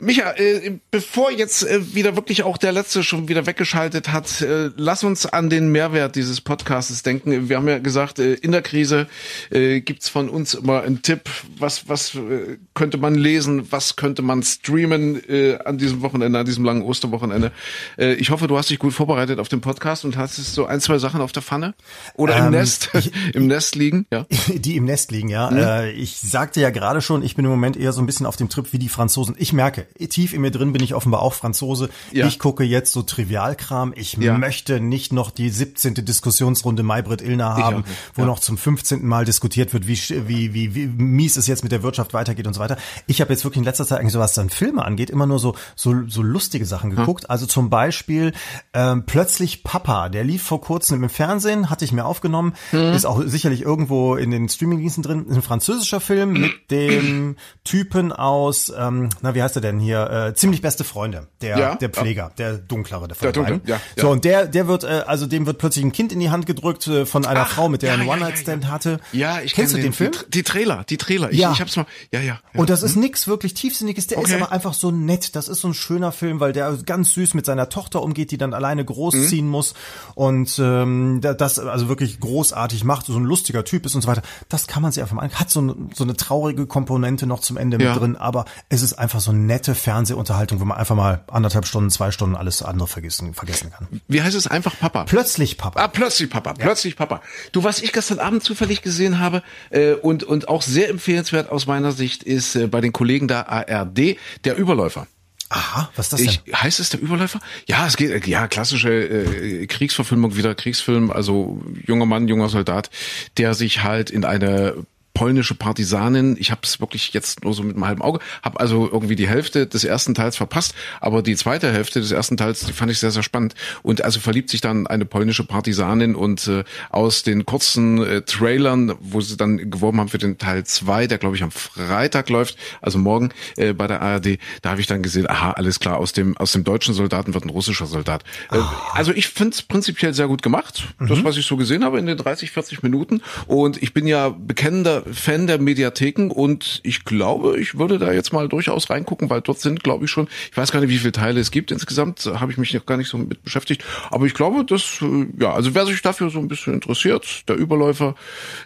[0.00, 4.70] Micha, äh, bevor jetzt äh, wieder wirklich auch der Letzte schon wieder weggeschaltet hat, äh,
[4.76, 7.48] lass uns an den Mehrwert dieses Podcastes denken.
[7.48, 9.08] Wir haben ja gesagt, äh, in der Krise
[9.50, 11.22] äh, gibt's von uns immer einen Tipp,
[11.58, 15.20] was, was äh, könnte man lesen, was könnte man streamen
[15.64, 17.52] an diesem Wochenende, an diesem langen Osterwochenende.
[17.96, 20.98] Ich hoffe, du hast dich gut vorbereitet auf den Podcast und hast so ein, zwei
[20.98, 21.74] Sachen auf der Pfanne
[22.14, 22.90] oder im Ähm, Nest,
[23.34, 24.06] im Nest liegen.
[24.12, 24.26] Ja.
[24.48, 25.50] Die im Nest liegen, ja.
[25.50, 25.98] Mhm.
[25.98, 28.48] Ich sagte ja gerade schon, ich bin im Moment eher so ein bisschen auf dem
[28.48, 29.34] Trip wie die Franzosen.
[29.38, 31.88] Ich merke, tief in mir drin bin ich offenbar auch Franzose.
[32.12, 32.26] Ja.
[32.26, 33.92] Ich gucke jetzt so Trivialkram.
[33.96, 34.36] Ich Ja.
[34.36, 35.94] möchte nicht noch die 17.
[36.04, 39.06] Diskussionsrunde Maybrit Illner haben, wo noch zum 15.
[39.06, 42.54] Mal diskutiert wird, wie, wie, wie, wie mies es jetzt mit der Wirtschaft weitergeht und
[42.54, 42.76] so weiter.
[43.06, 45.38] Ich habe jetzt wirklich in letzter Zeit eigentlich so was dann Filme angeht, immer nur
[45.38, 47.30] so, so, so lustige Sachen geguckt.
[47.30, 48.32] Also zum Beispiel
[48.72, 53.22] ähm, plötzlich Papa, der lief vor kurzem im Fernsehen, hatte ich mir aufgenommen, ist auch
[53.24, 59.08] sicherlich irgendwo in den Streamingdiensten drin, ist ein französischer Film mit dem Typen aus, ähm,
[59.22, 60.10] na wie heißt er denn, denn hier?
[60.28, 63.70] Äh, ziemlich beste Freunde, der Ja, der Pfleger, der dunklere der von Der den dunkle,
[63.70, 64.02] ja, ja.
[64.02, 66.46] So und der der wird äh, also dem wird plötzlich ein Kind in die Hand
[66.46, 68.38] gedrückt äh, von einer Ach, Frau, mit der er ja, einen ja, One ja, Night
[68.38, 68.70] Stand ja.
[68.70, 69.00] hatte.
[69.12, 70.12] Ja, ich kennst kenn du den, Film?
[70.12, 71.30] Die, die Trailer, die Trailer.
[71.32, 71.52] Ich, Ja.
[71.52, 71.86] ich hab's mal.
[72.12, 72.38] Ja, ja.
[72.54, 72.60] ja.
[72.60, 74.06] Und das ist nix wirklich tiefsinniges.
[74.08, 74.34] Der ist Okay.
[74.42, 75.34] aber einfach so nett.
[75.36, 78.38] Das ist so ein schöner Film, weil der ganz süß mit seiner Tochter umgeht, die
[78.38, 79.50] dann alleine großziehen Mhm.
[79.50, 79.74] muss
[80.14, 84.08] und ähm, da- das also wirklich großartig macht, so ein lustiger Typ ist und so
[84.08, 84.22] weiter.
[84.48, 85.30] Das kann man sich einfach mal an.
[85.32, 87.92] Hat so, so eine traurige Komponente noch zum Ende Ja.
[87.92, 91.66] mit drin, aber es ist einfach so eine nette Fernsehunterhaltung, wo man einfach mal anderthalb
[91.66, 93.88] Stunden, zwei Stunden alles andere vergessen, vergessen kann.
[94.08, 94.46] Wie heißt es?
[94.46, 95.04] Einfach Papa.
[95.04, 95.80] Plötzlich, Papa.
[95.82, 97.22] Ah, plötzlich Papa, plötzlich Papa.
[97.52, 101.66] Du, was ich gestern Abend zufällig gesehen habe äh, und und auch sehr empfehlenswert aus
[101.66, 105.06] meiner Sicht ist äh, bei den Kollegen der ARD der Überläufer.
[105.50, 106.54] Aha, was ist das Ich, denn?
[106.54, 107.40] heißt es der Überläufer?
[107.66, 112.90] Ja, es geht, äh, ja, klassische äh, Kriegsverfilmung, wieder Kriegsfilm, also junger Mann, junger Soldat,
[113.38, 114.74] der sich halt in eine
[115.18, 118.88] polnische Partisanin, ich habe es wirklich jetzt nur so mit einem halben Auge, habe also
[118.88, 122.72] irgendwie die Hälfte des ersten Teils verpasst, aber die zweite Hälfte des ersten Teils, die
[122.72, 123.56] fand ich sehr, sehr spannend.
[123.82, 128.94] Und also verliebt sich dann eine polnische Partisanin und äh, aus den kurzen äh, Trailern,
[129.00, 132.56] wo sie dann geworben haben für den Teil zwei, der glaube ich am Freitag läuft,
[132.80, 136.12] also morgen äh, bei der ARD, da habe ich dann gesehen, aha, alles klar, aus
[136.12, 138.22] dem aus dem deutschen Soldaten wird ein russischer Soldat.
[138.52, 138.58] Äh,
[138.92, 142.06] also ich finde es prinzipiell sehr gut gemacht, das was ich so gesehen habe in
[142.06, 147.58] den 30, 40 Minuten und ich bin ja bekennender Fan der Mediatheken und ich glaube,
[147.58, 150.72] ich würde da jetzt mal durchaus reingucken, weil dort sind, glaube ich schon, ich weiß
[150.72, 153.18] gar nicht, wie viele Teile es gibt insgesamt, habe ich mich noch gar nicht so
[153.18, 156.74] mit beschäftigt, aber ich glaube, dass äh, ja, also wer sich dafür so ein bisschen
[156.74, 158.14] interessiert, der Überläufer,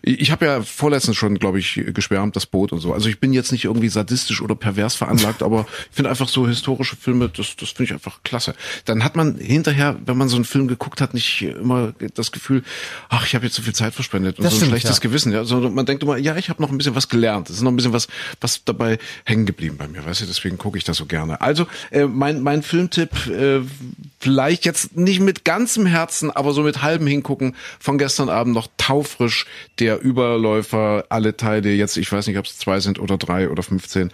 [0.03, 2.93] ich, habe ja vorletztens schon, glaube ich, geschwärmt das Boot und so.
[2.93, 6.49] Also ich bin jetzt nicht irgendwie sadistisch oder pervers veranlagt, aber ich finde einfach so
[6.49, 8.55] historische Filme, das das finde ich einfach klasse.
[8.85, 12.63] Dann hat man hinterher, wenn man so einen Film geguckt hat, nicht immer das Gefühl,
[13.09, 15.03] ach, ich habe jetzt so viel Zeit verschwendet und Das so ein stimmt, schlechtes ja.
[15.03, 17.51] Gewissen, ja, sondern man denkt immer, ja, ich habe noch ein bisschen was gelernt.
[17.51, 18.09] Es ist noch ein bisschen was,
[18.41, 21.41] was dabei hängen geblieben bei mir, weißt du, deswegen gucke ich das so gerne.
[21.41, 23.61] Also, äh, mein, mein Filmtipp, äh,
[24.21, 28.69] vielleicht jetzt nicht mit ganzem Herzen, aber so mit halbem Hingucken von gestern Abend noch
[28.77, 29.47] taufrisch,
[29.79, 33.63] der Überläufer, alle Teile, jetzt, ich weiß nicht, ob es zwei sind oder drei oder
[33.63, 34.13] 15,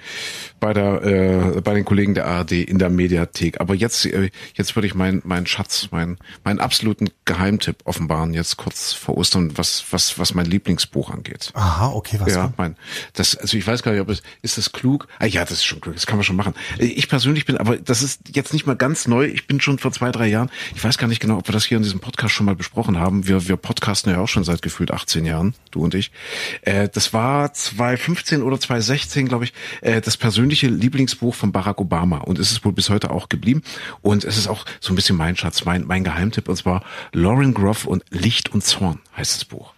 [0.60, 3.60] bei der, äh, bei den Kollegen der ARD in der Mediathek.
[3.60, 8.56] Aber jetzt, äh, jetzt würde ich meinen mein Schatz, meinen meinen absoluten Geheimtipp offenbaren, jetzt
[8.56, 11.50] kurz vor Ostern, was, was, was mein Lieblingsbuch angeht.
[11.54, 12.32] Aha, okay, was?
[12.32, 12.76] Ja, mein,
[13.12, 15.08] das, also ich weiß gar nicht, ob es, ist das klug?
[15.18, 16.54] Ah ja, das ist schon klug, das kann man schon machen.
[16.78, 19.26] Ich persönlich bin, aber das ist jetzt nicht mal ganz neu.
[19.26, 21.64] Ich bin schon vor zwei, drei Jahren, ich weiß gar nicht genau, ob wir das
[21.64, 23.26] hier in diesem Podcast schon mal besprochen haben.
[23.26, 26.10] Wir, wir podcasten ja auch schon seit gefühlt 18 Jahren, du und ich.
[26.62, 32.18] Äh, das war 2015 oder 2016, glaube ich, äh, das persönliche Lieblingsbuch von Barack Obama
[32.18, 33.62] und es ist wohl bis heute auch geblieben.
[34.02, 37.54] Und es ist auch so ein bisschen mein Schatz, mein, mein Geheimtipp, und zwar Lauren
[37.54, 39.74] Groff und Licht und Zorn heißt das Buch.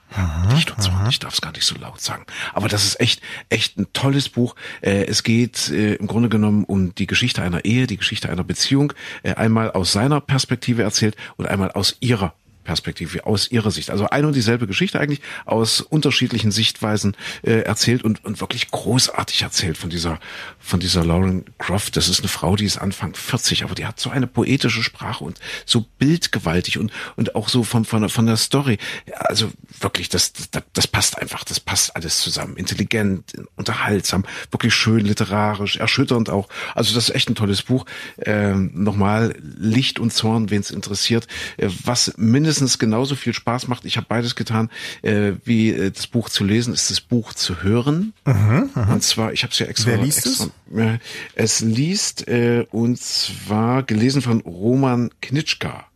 [0.51, 2.25] Licht und Zorn, ich darf es gar nicht so laut sagen.
[2.53, 4.57] Aber das ist echt, echt ein tolles Buch.
[4.81, 8.45] Äh, es geht äh, im Grunde genommen um die Geschichte einer Ehe, die Geschichte einer
[8.45, 8.93] Beziehung.
[9.23, 13.91] Äh, einmal aus seiner Perspektive erzählt und einmal aus ihrer Perspektive, aus ihrer Sicht.
[13.91, 19.43] Also eine und dieselbe Geschichte eigentlich aus unterschiedlichen Sichtweisen äh, erzählt und, und wirklich großartig
[19.43, 20.21] erzählt von dieser,
[20.59, 21.91] von dieser Lauren Groff.
[21.91, 25.25] Das ist eine Frau, die ist Anfang 40, aber die hat so eine poetische Sprache
[25.25, 28.79] und so bildgewaltig und, und auch so von, von, von der Story.
[29.15, 32.57] Also wirklich, das, das, das passt einfach, das passt alles zusammen.
[32.57, 36.49] Intelligent, unterhaltsam, wirklich schön literarisch, erschütternd auch.
[36.75, 37.87] Also das ist echt ein tolles Buch.
[38.19, 41.27] Ähm, Nochmal Licht und Zorn, wen es interessiert.
[41.57, 44.71] Äh, was mindestens genauso viel Spaß macht, ich habe beides getan,
[45.03, 48.13] äh, wie äh, das Buch zu lesen, ist das Buch zu hören.
[48.25, 49.91] Und zwar, ich habe es ja extra.
[49.93, 50.99] Mhm, Wer liest extra, Ja,
[51.35, 55.87] es liest äh, und zwar gelesen von Roman Knitschka.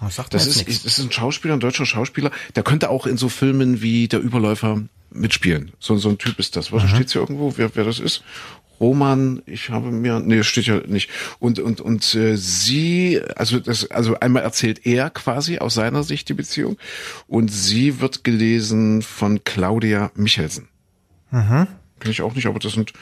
[0.00, 0.82] Das sagt Das jetzt ist, nichts.
[0.84, 2.30] das ist ein Schauspieler, ein deutscher Schauspieler.
[2.54, 5.72] Der könnte auch in so Filmen wie Der Überläufer mitspielen.
[5.80, 6.70] So, so ein Typ ist das.
[6.72, 8.22] Was steht's hier irgendwo, wer, wer das ist?
[8.80, 11.10] Roman, ich habe mir, nee, steht ja nicht.
[11.38, 16.28] Und und und äh, sie, also das, also einmal erzählt er quasi aus seiner Sicht
[16.28, 16.76] die Beziehung
[17.26, 20.68] und sie wird gelesen von Claudia Michelsen.
[22.00, 22.92] Kenn ich auch nicht, aber das sind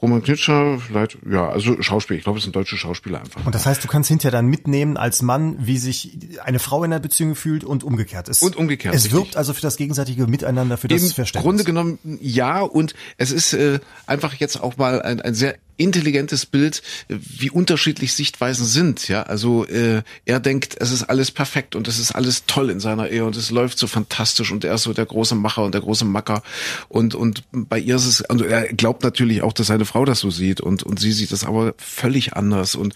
[0.00, 2.18] Roman Knitscher, vielleicht, ja, also Schauspieler.
[2.18, 3.44] Ich glaube, es sind deutsche Schauspieler einfach.
[3.44, 6.92] Und das heißt, du kannst hinterher dann mitnehmen als Mann, wie sich eine Frau in
[6.92, 8.28] einer Beziehung fühlt und umgekehrt.
[8.28, 9.18] Es, Und umgekehrt, Es richtig.
[9.20, 11.42] wirbt also für das gegenseitige Miteinander, für das Im Verständnis.
[11.44, 16.46] Grunde genommen ja und es ist äh, einfach jetzt auch mal ein, ein sehr intelligentes
[16.46, 19.08] Bild, wie unterschiedlich Sichtweisen sind.
[19.08, 22.80] Ja, also äh, er denkt, es ist alles perfekt und es ist alles toll in
[22.80, 25.74] seiner Ehe und es läuft so fantastisch und er ist so der große Macher und
[25.74, 26.42] der große Macker
[26.88, 30.20] und und bei ihr ist es, also er glaubt natürlich auch, dass seine Frau das
[30.20, 32.94] so sieht und und sie sieht das aber völlig anders und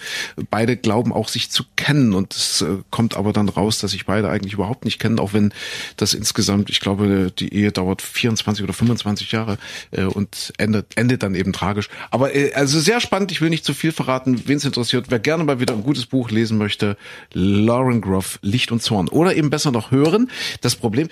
[0.50, 4.06] beide glauben auch sich zu kennen und es äh, kommt aber dann raus, dass sich
[4.06, 5.52] beide eigentlich überhaupt nicht kennen, auch wenn
[5.96, 9.58] das insgesamt, ich glaube, die Ehe dauert 24 oder 25 Jahre
[9.90, 11.88] äh, und endet endet dann eben tragisch.
[12.10, 13.32] Aber äh, also Also sehr spannend.
[13.32, 14.46] Ich will nicht zu viel verraten.
[14.46, 16.98] Wen es interessiert, wer gerne mal wieder ein gutes Buch lesen möchte,
[17.32, 19.08] Lauren Groff, Licht und Zorn.
[19.08, 20.30] Oder eben besser noch hören.
[20.60, 21.08] Das Problem,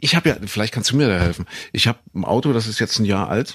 [0.00, 1.46] ich habe ja, vielleicht kannst du mir da helfen.
[1.72, 3.54] Ich habe ein Auto, das ist jetzt ein Jahr alt.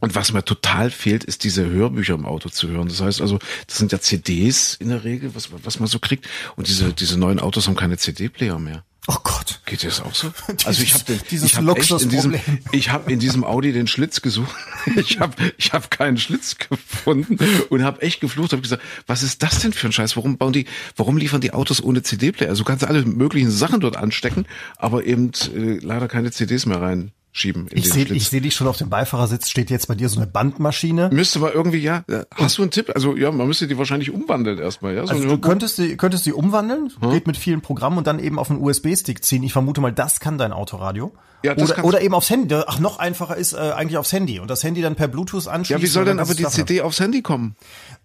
[0.00, 2.88] Und was mir total fehlt, ist diese Hörbücher im Auto zu hören.
[2.88, 6.26] Das heißt also, das sind ja CDs in der Regel, was, was man so kriegt.
[6.56, 8.84] Und diese, diese neuen Autos haben keine CD-Player mehr.
[9.06, 9.60] Oh Gott.
[9.66, 10.32] Geht dir das auch so?
[10.48, 12.34] Dieses- also ich habe ich hab echt in diesem,
[12.72, 14.54] ich habe in diesem Audi den Schlitz gesucht.
[14.96, 17.38] Ich habe ich hab keinen Schlitz gefunden
[17.70, 18.52] und habe echt geflucht.
[18.52, 20.14] Habe gesagt, was ist das denn für ein Scheiß?
[20.16, 22.50] Warum bauen die, warum liefern die Autos ohne CD-Player?
[22.50, 24.44] Also du kannst alle möglichen Sachen dort anstecken,
[24.76, 28.76] aber eben äh, leider keine CDs mehr reinschieben in Ich sehe seh dich schon auf
[28.76, 31.10] dem Beifahrersitz, steht jetzt bei dir so eine Bandmaschine.
[31.12, 32.92] Müsste man irgendwie, ja, äh, hast du einen Tipp?
[32.94, 35.06] Also ja, man müsste die wahrscheinlich umwandeln erstmal, ja.
[35.06, 38.38] So Also du könntest die, könntest die umwandeln, geht mit vielen Programmen und dann eben
[38.38, 39.42] auf einen USB-Stick ziehen.
[39.42, 41.12] Ich vermute mal, das kann dein Autoradio.
[41.44, 42.54] Ja, das oder, oder eben aufs Handy.
[42.54, 45.78] Ach, noch einfacher ist äh, eigentlich aufs Handy und das Handy dann per Bluetooth anschließen.
[45.78, 46.46] ja, wie soll denn aber die.
[46.46, 47.56] CD aufs Handy kommen?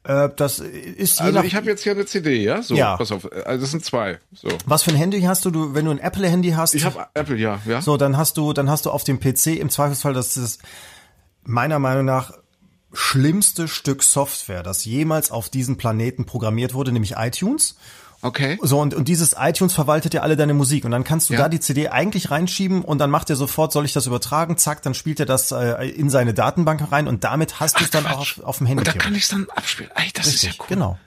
[0.03, 2.61] Äh, das ist Also ich habe jetzt hier eine CD, ja?
[2.61, 2.95] So, Ja.
[2.97, 4.19] pass auf, also das sind zwei.
[4.33, 4.47] So.
[4.65, 5.51] was für ein Handy hast du?
[5.51, 7.81] du wenn du ein Apple-Handy hast, Ich habe Apple, ja, ja.
[7.81, 10.59] so dann hast du, dann hast du auf dem PC im Zweifelsfall das, das
[11.43, 12.31] meiner Meinung nach
[12.93, 17.75] schlimmste Stück Software, das jemals auf diesem Planeten programmiert wurde, nämlich iTunes.
[18.21, 18.57] Okay.
[18.61, 20.83] So, und, und dieses iTunes verwaltet ja alle deine Musik.
[20.85, 21.39] Und dann kannst du Ja.
[21.41, 24.57] da die CD eigentlich reinschieben und dann macht er sofort, soll ich das übertragen?
[24.57, 27.91] Zack, dann spielt er das äh, in seine Datenbank rein und damit hast du es
[27.91, 28.81] dann auch auf, auf dem Handy.
[28.81, 29.89] Und da kann ich es dann abspielen.
[29.95, 30.75] Ey, das ist ja Richtig, cool.
[30.75, 30.99] Genau.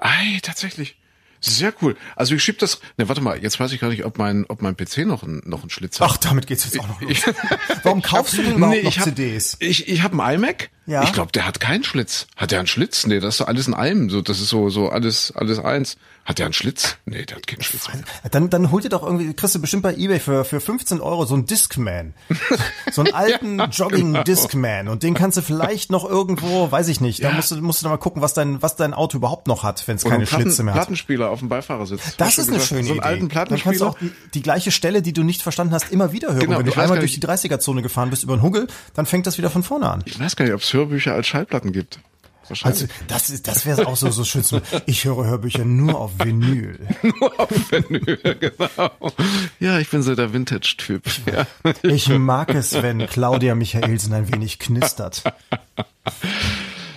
[0.00, 0.96] Ey, tatsächlich.
[1.42, 1.96] Sehr cool.
[2.16, 2.80] Also ich schieb das.
[2.98, 5.40] Ne, warte mal, jetzt weiß ich gar nicht, ob mein, ob mein PC noch ein,
[5.46, 6.10] noch ein Schlitz hat.
[6.10, 7.16] Ach, damit geht's jetzt auch noch los.
[7.82, 9.56] Warum kaufst du denn überhaupt Nee, noch ich hab, CDs?
[9.58, 10.68] Ich, ich habe einen iMac.
[10.84, 11.02] Ja.
[11.02, 12.26] Ich glaube, der hat keinen Schlitz.
[12.36, 13.06] Hat der einen Schlitz?
[13.06, 14.10] Nee, das ist so alles in einem.
[14.10, 15.96] So, das ist so, so alles, alles eins.
[16.30, 16.96] Hat der einen Schlitz?
[17.04, 17.88] Nee, der hat keinen Schlitz.
[18.30, 21.26] Dann, dann hol dir doch irgendwie, kriegst du bestimmt bei Ebay für, für 15 Euro
[21.26, 22.14] so einen Discman.
[22.92, 24.22] So einen alten Ja, Jogging genau.
[24.24, 24.88] Discman.
[24.88, 27.34] Und den kannst du vielleicht noch irgendwo, weiß ich nicht, da Ja.
[27.34, 29.86] musst du, musst du dann mal gucken, was dein, was dein Auto überhaupt noch hat,
[29.86, 30.80] wenn es keine Platten, Schlitze mehr hat.
[30.80, 32.16] Plattenspieler auf dem Beifahrersitz.
[32.16, 32.68] Das ist eine gesagt?
[32.68, 33.06] schöne So einen Idee.
[33.06, 33.90] alten Dann kannst du Plattenspieler.
[33.90, 36.40] auch die, die gleiche Stelle, die du nicht verstanden hast, immer wieder hören.
[36.40, 39.38] Genau, wenn du einmal durch die 30er-Zone gefahren bist über den Huggel, dann fängt das
[39.38, 40.02] wieder von vorne an.
[40.06, 42.00] Ich weiß gar nicht, ob es Hörbücher als Schallplatten gibt.
[42.50, 42.82] Wahrscheinlich.
[42.82, 44.42] Also, das ist, das wäre auch so, so schön.
[44.44, 46.78] zu- Ich höre Hörbücher nur auf Vinyl.
[47.02, 48.90] Nur auf Vinyl, genau.
[49.60, 51.02] Ja, ich bin so der Vintage-Typ.
[51.32, 51.46] Ja.
[51.82, 55.22] Ich mag es, wenn Claudia Michaelsen ein wenig knistert.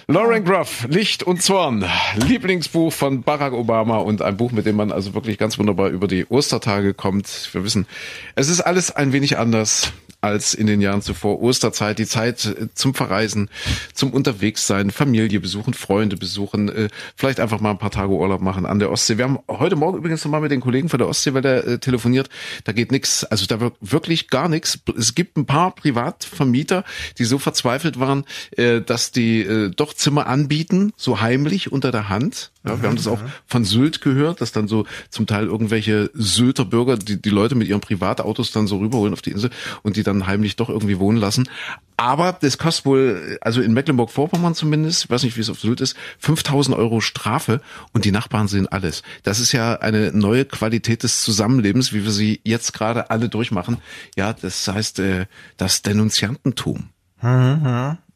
[0.07, 1.85] Lauren Groff, Licht und Zorn,
[2.27, 6.07] Lieblingsbuch von Barack Obama und ein Buch, mit dem man also wirklich ganz wunderbar über
[6.07, 7.49] die Ostertage kommt.
[7.53, 7.87] Wir wissen,
[8.35, 11.41] es ist alles ein wenig anders als in den Jahren zuvor.
[11.41, 13.49] Osterzeit, die Zeit äh, zum Verreisen,
[13.93, 18.65] zum Unterwegssein, Familie besuchen, Freunde besuchen, äh, vielleicht einfach mal ein paar Tage Urlaub machen
[18.65, 19.17] an der Ostsee.
[19.17, 21.77] Wir haben heute Morgen übrigens nochmal mit den Kollegen von der Ostsee, weil der äh,
[21.77, 22.29] telefoniert,
[22.63, 24.79] da geht nichts, also da wird wirklich gar nichts.
[24.97, 26.85] Es gibt ein paar Privatvermieter,
[27.17, 32.52] die so verzweifelt waren, dass die doch Zimmer anbieten, so heimlich unter der Hand.
[32.65, 36.63] Ja, wir haben das auch von Sylt gehört, dass dann so zum Teil irgendwelche Sylter
[36.63, 39.49] Bürger die, die Leute mit ihren Privatautos dann so rüberholen auf die Insel
[39.81, 41.49] und die dann heimlich doch irgendwie wohnen lassen.
[41.97, 45.81] Aber das kostet wohl, also in Mecklenburg-Vorpommern zumindest, ich weiß nicht, wie es auf Sylt
[45.81, 49.03] ist, 5000 Euro Strafe und die Nachbarn sehen alles.
[49.23, 53.77] Das ist ja eine neue Qualität des Zusammenlebens, wie wir sie jetzt gerade alle durchmachen.
[54.15, 55.25] Ja, das heißt, äh,
[55.57, 56.89] das Denunziantentum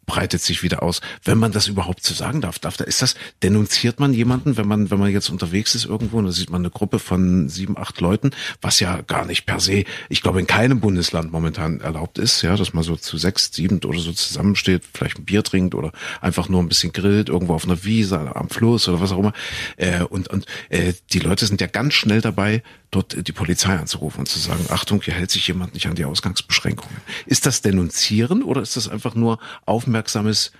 [0.07, 2.57] breitet sich wieder aus, wenn man das überhaupt so sagen darf.
[2.57, 6.17] darf da, ist das, denunziert man jemanden, wenn man, wenn man jetzt unterwegs ist irgendwo
[6.17, 9.59] und da sieht man eine Gruppe von sieben, acht Leuten, was ja gar nicht per
[9.59, 13.51] se, ich glaube, in keinem Bundesland momentan erlaubt ist, ja, dass man so zu sechs,
[13.51, 15.91] sieben oder so zusammensteht, vielleicht ein Bier trinkt oder
[16.21, 19.33] einfach nur ein bisschen grillt, irgendwo auf einer Wiese, am Fluss oder was auch immer.
[19.75, 24.19] Äh, und und äh, die Leute sind ja ganz schnell dabei, dort die Polizei anzurufen
[24.21, 26.97] und zu sagen, Achtung, hier hält sich jemand nicht an die Ausgangsbeschränkungen.
[27.25, 29.39] Ist das Denunzieren oder ist das einfach nur
[29.97, 30.51] aufmerksames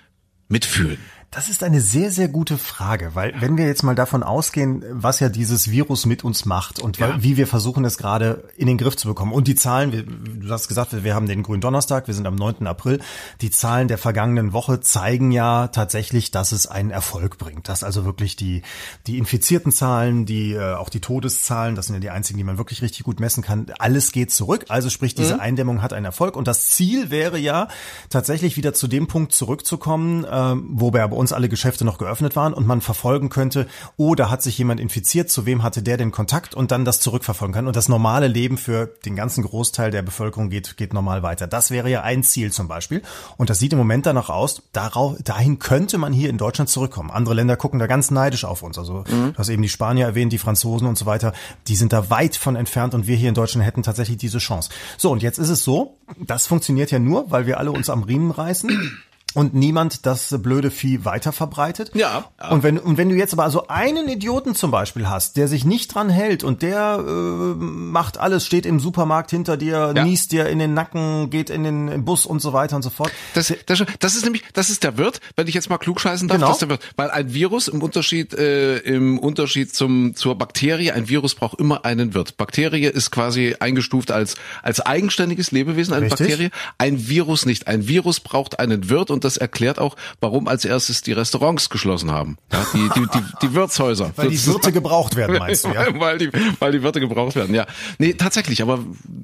[0.48, 0.98] Mitfühlen?
[1.30, 5.20] Das ist eine sehr, sehr gute Frage, weil wenn wir jetzt mal davon ausgehen, was
[5.20, 7.22] ja dieses Virus mit uns macht und Ja.
[7.22, 9.32] wie wir versuchen, es gerade in den Griff zu bekommen.
[9.32, 12.26] Und die Zahlen, wir- du hast gesagt, wir- wir haben den grünen Donnerstag, wir sind
[12.26, 12.66] am 9.
[12.66, 13.00] April.
[13.42, 17.68] Die Zahlen der vergangenen Woche zeigen ja tatsächlich, dass es einen Erfolg bringt.
[17.68, 18.62] Dass also wirklich die,
[19.06, 22.56] die infizierten Zahlen, die, äh, auch die Todeszahlen, das sind ja die einzigen, die man
[22.56, 23.66] wirklich richtig gut messen kann.
[23.78, 24.64] Alles geht zurück.
[24.70, 26.36] Also sprich, diese Eindämmung hat einen Erfolg.
[26.36, 27.68] Und das Ziel wäre ja
[28.08, 32.54] tatsächlich wieder zu dem Punkt zurückzukommen, ähm, wo bei uns alle Geschäfte noch geöffnet waren
[32.54, 36.12] und man verfolgen könnte, oh, da hat sich jemand infiziert, zu wem hatte der den
[36.12, 37.66] Kontakt und dann das zurückverfolgen kann.
[37.66, 41.46] Und das normale Leben für den ganzen Großteil der Bevölkerung geht, geht normal weiter.
[41.46, 43.02] Das wäre ja ein Ziel zum Beispiel.
[43.36, 47.10] Und das sieht im Moment danach aus, darauf, dahin könnte man hier in Deutschland zurückkommen.
[47.10, 48.78] Andere Länder gucken da ganz neidisch auf uns.
[48.78, 51.32] Also du hast eben die Spanier erwähnt, die Franzosen und so weiter.
[51.66, 54.70] Die sind da weit von entfernt und wir hier in Deutschland hätten tatsächlich diese Chance.
[54.96, 58.02] So, und jetzt ist es so, das funktioniert ja nur, weil wir alle uns am
[58.04, 59.02] Riemen reißen.
[59.34, 61.90] Und niemand das blöde Vieh weiter verbreitet.
[61.94, 62.48] Ja, ja.
[62.48, 65.64] Und wenn, und wenn du jetzt aber also einen Idioten zum Beispiel hast, der sich
[65.66, 70.02] nicht dran hält und der äh, macht alles, steht im Supermarkt hinter dir, Ja.
[70.04, 73.12] niest dir in den Nacken, geht in den Bus und so weiter und so fort.
[73.34, 76.36] Das, das, das ist nämlich, das ist der Wirt, wenn ich jetzt mal klugscheißen darf,
[76.38, 76.46] Genau.
[76.48, 76.80] das ist der Wirt.
[76.96, 81.84] Weil ein Virus im Unterschied, äh, im Unterschied zum, zur Bakterie, ein Virus braucht immer
[81.84, 82.38] einen Wirt.
[82.38, 86.28] Bakterie ist quasi eingestuft als, als eigenständiges Lebewesen, eine Richtig.
[86.28, 86.50] Bakterie.
[86.78, 87.66] Ein Virus nicht.
[87.68, 92.10] Ein Virus braucht einen Wirt und das erklärt auch, warum als erstes die Restaurants geschlossen
[92.10, 92.36] haben.
[92.52, 94.12] Ja, die, die, die, die Wirtshäuser.
[94.16, 95.86] Weil die Wirte gebraucht werden, meinst du, ja?
[95.98, 97.66] weil, die, weil die Wirte gebraucht werden, ja.
[97.98, 98.80] Nee, tatsächlich, aber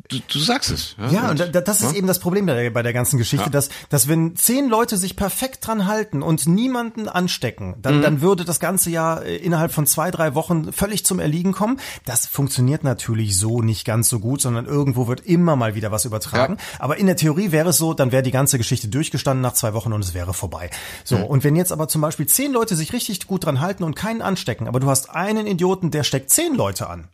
[0.08, 0.96] du, du sagst es.
[1.10, 4.36] Ja, und da, das ist eben das Problem bei der, ganzen Geschichte, dass, dass wenn
[4.36, 7.82] zehn Leute sich perfekt dran halten und niemanden anstecken, Mhm.
[7.82, 11.52] dann, dann würde das ganze ja äh, innerhalb von zwei, drei Wochen völlig zum Erliegen
[11.52, 11.78] kommen.
[12.04, 16.04] Das funktioniert natürlich so nicht ganz so gut, sondern irgendwo wird immer mal wieder was
[16.04, 16.58] übertragen.
[16.78, 19.74] Aber in der Theorie wäre es so, dann wäre die ganze Geschichte durchgestanden nach zwei
[19.74, 20.70] Wochen und es wäre vorbei.
[21.04, 21.24] So, Mhm.
[21.24, 24.22] und wenn jetzt aber zum Beispiel zehn Leute sich richtig gut dran halten und keinen
[24.22, 27.08] anstecken, aber du hast einen Idioten, der steckt zehn Leute an,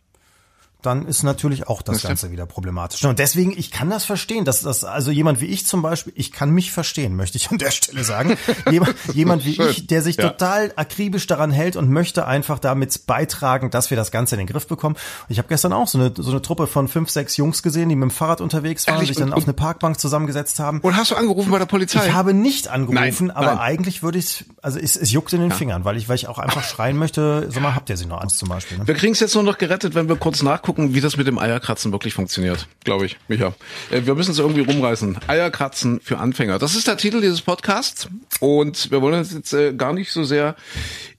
[0.81, 3.03] dann ist natürlich auch das Ganze wieder problematisch.
[3.05, 6.31] Und deswegen, ich kann das verstehen, dass das, also jemand wie ich zum Beispiel, ich
[6.31, 8.37] kann mich verstehen, möchte ich an der Stelle sagen.
[8.71, 9.69] jemand, jemand wie Schön.
[9.69, 10.29] ich, der sich Ja.
[10.29, 14.47] total akribisch daran hält und möchte einfach damit beitragen, dass wir das Ganze in den
[14.47, 14.95] Griff bekommen.
[14.95, 17.89] Und ich habe gestern auch so eine, so eine Truppe von fünf, sechs Jungs gesehen,
[17.89, 19.09] die mit dem Fahrrad unterwegs waren, Ehrlich?
[19.09, 20.79] sich dann Und- auf eine Parkbank zusammengesetzt haben.
[20.81, 22.05] Und hast du angerufen bei der Polizei?
[22.07, 23.59] Ich habe nicht angerufen, Nein, aber nein.
[23.59, 26.39] eigentlich würde ich, also es, es juckt in den Fingern, weil ich, weil ich auch
[26.39, 28.77] einfach schreien möchte, sag mal, habt ihr sie noch eins zum Beispiel?
[28.77, 28.87] Ne?
[28.87, 31.37] Wir kriegen es jetzt nur noch gerettet, wenn wir kurz nachgucken, wie das mit dem
[31.37, 33.53] Eierkratzen wirklich funktioniert, glaube ich, Micha.
[33.89, 35.17] Äh, Wir müssen es irgendwie rumreißen.
[35.27, 36.59] Eierkratzen für Anfänger.
[36.59, 38.07] Das ist der Titel dieses Podcasts
[38.39, 40.55] und wir wollen uns jetzt äh, gar nicht so sehr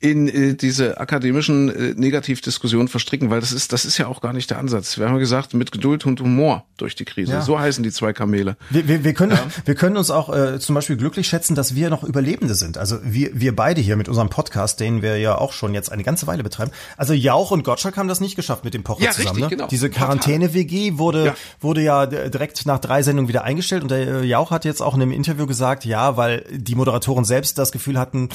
[0.01, 4.33] in äh, diese akademischen äh, Negativdiskussionen verstricken, weil das ist das ist ja auch gar
[4.33, 4.99] nicht der Ansatz.
[4.99, 7.33] Wir haben ja gesagt, mit Geduld und Humor durch die Krise.
[7.33, 7.43] Ja.
[7.43, 8.57] So heißen die zwei Kamele.
[8.71, 11.91] Wir, wir, wir, können, wir können uns auch äh, zum Beispiel glücklich schätzen, dass wir
[11.91, 12.79] noch Überlebende sind.
[12.79, 16.03] Also wir, wir beide hier mit unserem Podcast, den wir ja auch schon jetzt eine
[16.03, 16.73] ganze Weile betreiben.
[16.97, 19.42] Also Jauch und Gottschalk haben das nicht geschafft mit dem Pocher Ja, zusammen.
[19.43, 19.49] Ne?
[19.49, 19.67] genau.
[19.69, 19.91] Diese.
[19.91, 21.35] Quarantäne-WG wurde, Ja.
[21.61, 23.83] wurde ja direkt nach drei Sendungen wieder eingestellt.
[23.83, 27.25] Und der äh, Jauch hat jetzt auch in einem Interview gesagt, ja, weil die Moderatoren
[27.25, 28.29] selbst das Gefühl hatten,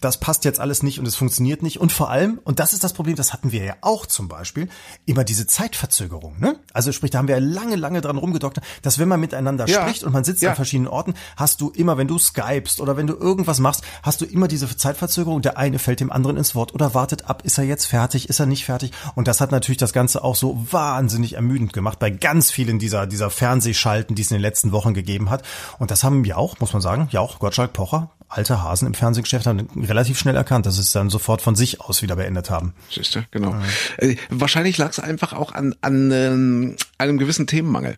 [0.00, 1.80] das passt jetzt alles nicht und es funktioniert nicht.
[1.80, 4.68] Und vor allem, und das ist das Problem, das hatten wir ja auch zum Beispiel,
[5.04, 6.38] immer diese Zeitverzögerung.
[6.40, 6.56] Ne?
[6.72, 9.82] Also sprich, da haben wir ja lange, lange dran rumgedockt, dass wenn man miteinander Ja.
[9.82, 10.50] spricht und man sitzt Ja.
[10.50, 14.20] an verschiedenen Orten, hast du immer, wenn du skypst oder wenn du irgendwas machst, hast
[14.20, 15.42] du immer diese Zeitverzögerung.
[15.42, 18.40] Der eine fällt dem anderen ins Wort oder wartet ab, ist er jetzt fertig, ist
[18.40, 18.92] er nicht fertig.
[19.14, 23.06] Und das hat natürlich das Ganze auch so wahnsinnig ermüdend gemacht bei ganz vielen dieser,
[23.06, 25.42] dieser Fernsehschalten, die es in den letzten Wochen gegeben hat.
[25.78, 28.94] Und das haben wir auch, muss man sagen, ja auch Gottschalk, Pocher, alte Hasen im
[28.94, 32.50] Fernsehgeschäft haben relativ schnell erkannt, dass sie es dann sofort von sich aus wieder beendet
[32.50, 32.74] haben.
[32.90, 33.54] Siehst du, genau.
[33.98, 37.96] Äh, wahrscheinlich lag es einfach auch an, an ähm, einem gewissen Themenmangel,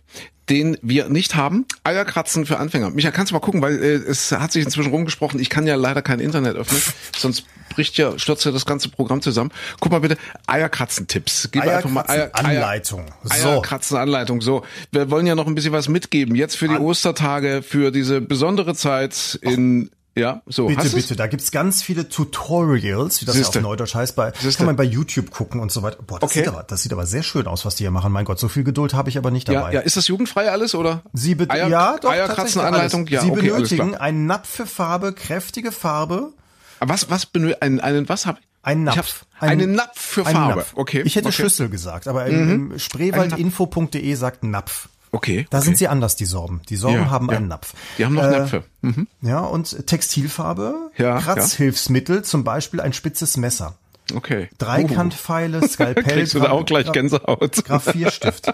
[0.48, 1.66] den wir nicht haben.
[1.84, 2.90] Eierkratzen für Anfänger.
[2.90, 5.76] Micha, kannst du mal gucken, weil äh, es hat sich inzwischen rumgesprochen, ich kann ja
[5.76, 6.80] leider kein Internet öffnen,
[7.16, 9.50] sonst bricht ja, stürzt ja das ganze Programm zusammen.
[9.80, 11.50] Guck mal bitte, Eierkratzen-Tipps.
[11.52, 13.06] Gib einfach mal Eier, Eier, Anleitung.
[13.22, 13.48] So.
[13.48, 14.40] Eierkratzen-Anleitung.
[14.40, 16.34] So, wir wollen ja noch ein bisschen was mitgeben.
[16.34, 20.66] Jetzt für die Ostertage, für diese besondere Zeit in, ja, so.
[20.66, 24.32] Bitte, hast bitte, da gibt's ganz viele Tutorials, wie das ja auf Neudeutsch heißt, bei,
[24.38, 24.58] Siehste.
[24.58, 25.98] kann man bei YouTube gucken und so weiter.
[26.06, 26.40] Boah, das, Okay.
[26.40, 28.12] sieht aber, das sieht aber sehr schön aus, was die hier machen.
[28.12, 29.72] Mein Gott, so viel Geduld habe ich aber nicht Ja, dabei.
[29.74, 31.02] ja, ist das jugendfrei alles oder?
[31.12, 33.20] Sie be Eier, ja, doch, Eierkratzenanleitung, ja.
[33.22, 36.32] Sie okay, benötigen einen Napf für Farbe, kräftige Farbe,
[36.80, 38.44] Aber Was, was benö einen, einen, was hab ich?
[38.62, 39.24] einen Napf.
[39.40, 40.56] Hab, einen Napf für Farbe.
[40.56, 40.72] Napf.
[40.74, 41.02] Okay.
[41.04, 41.42] Ich hätte okay.
[41.42, 44.88] Schüssel gesagt, aber im, im spreewaldinfo.de sagt Napf.
[45.10, 45.46] Okay.
[45.50, 45.64] Da okay.
[45.64, 46.60] sind sie anders, die Sorben.
[46.68, 47.36] Die Sorben Ja, haben ja.
[47.38, 47.74] einen Napf.
[47.96, 48.64] Die haben noch Äh, Näpfe.
[48.82, 49.06] Mhm.
[49.22, 53.74] Ja, und Textilfarbe, Ja, Kratzhilfsmittel, zum Beispiel ein spitzes Messer.
[54.14, 54.48] Okay.
[54.58, 57.52] Dreikantpfeile, Skalpell, Kriegst du da auch gleich Gänsehaut?
[57.64, 58.52] Graphierstift.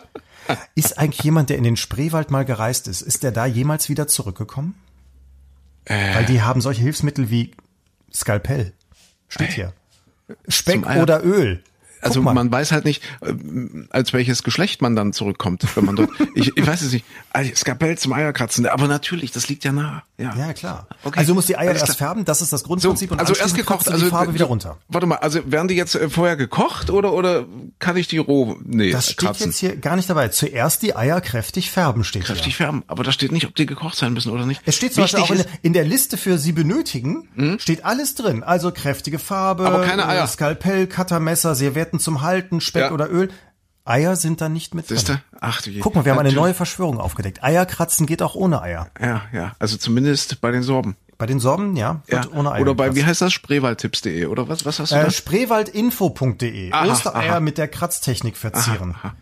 [0.74, 4.06] Ist eigentlich jemand, der in den Spreewald mal gereist ist, ist der da jemals wieder
[4.06, 4.74] zurückgekommen?
[5.86, 6.14] Äh.
[6.16, 7.52] Weil die haben solche Hilfsmittel wie
[8.12, 8.72] Skalpell.
[9.28, 9.72] Steht hier.
[10.48, 11.62] Speck oder Öl.
[12.04, 16.10] Also man weiß halt nicht, ähm, als welches Geschlecht man dann zurückkommt, wenn man dort.
[16.34, 17.04] ich, ich weiß es nicht.
[17.32, 20.02] Also, Skapell zum Eierkratzen, aber natürlich, das liegt ja nah.
[20.18, 20.86] Ja, Ja, klar.
[21.02, 21.18] Okay.
[21.18, 22.08] Also du musst die Eier Alles erst klar.
[22.10, 23.10] färben, das ist das So, Grundprinzip.
[23.10, 24.76] und also erst gekocht, also die Farbe äh, wieder runter.
[24.88, 27.46] Warte mal, also werden die jetzt äh, vorher gekocht oder oder
[27.80, 28.56] kann ich die roh?
[28.64, 29.46] Nee, Das steht kratzen.
[29.46, 30.28] jetzt hier gar nicht dabei.
[30.28, 32.66] Zuerst die Eier kräftig färben steht Kräftig hier.
[32.66, 34.62] färben, aber da steht nicht, ob die gekocht sein müssen oder nicht.
[34.66, 38.42] Es steht zum Beispiel auch in, in der Liste für Sie benötigen, steht alles drin.
[38.44, 40.24] Also kräftige Farbe, Aber keine Eier.
[40.24, 42.92] äh, Skalpell, Cuttermesser, Servietten zum Halten, Speck Ja.
[42.92, 43.30] oder Öl.
[43.86, 45.18] Eier sind da nicht mit Siehst drin.
[45.40, 45.80] Ach du je.
[45.80, 47.44] Guck mal, wir haben eine neue Verschwörung aufgedeckt.
[47.44, 48.88] Eierkratzen geht auch ohne Eier.
[48.98, 50.96] Ja, ja, also zumindest bei den Sorben.
[51.18, 52.22] Bei den Sorben, ja, Ja.
[52.34, 52.62] ohne Eier.
[52.62, 53.32] Oder bei, wie heißt das?
[53.34, 55.10] Spreewaldtipps.de oder was, was hast du äh, da?
[55.10, 56.72] Spreewaldinfo.de.
[56.72, 57.40] Aha, Ostereier aha.
[57.40, 58.94] mit der Kratztechnik verzieren.
[58.98, 59.14] Aha.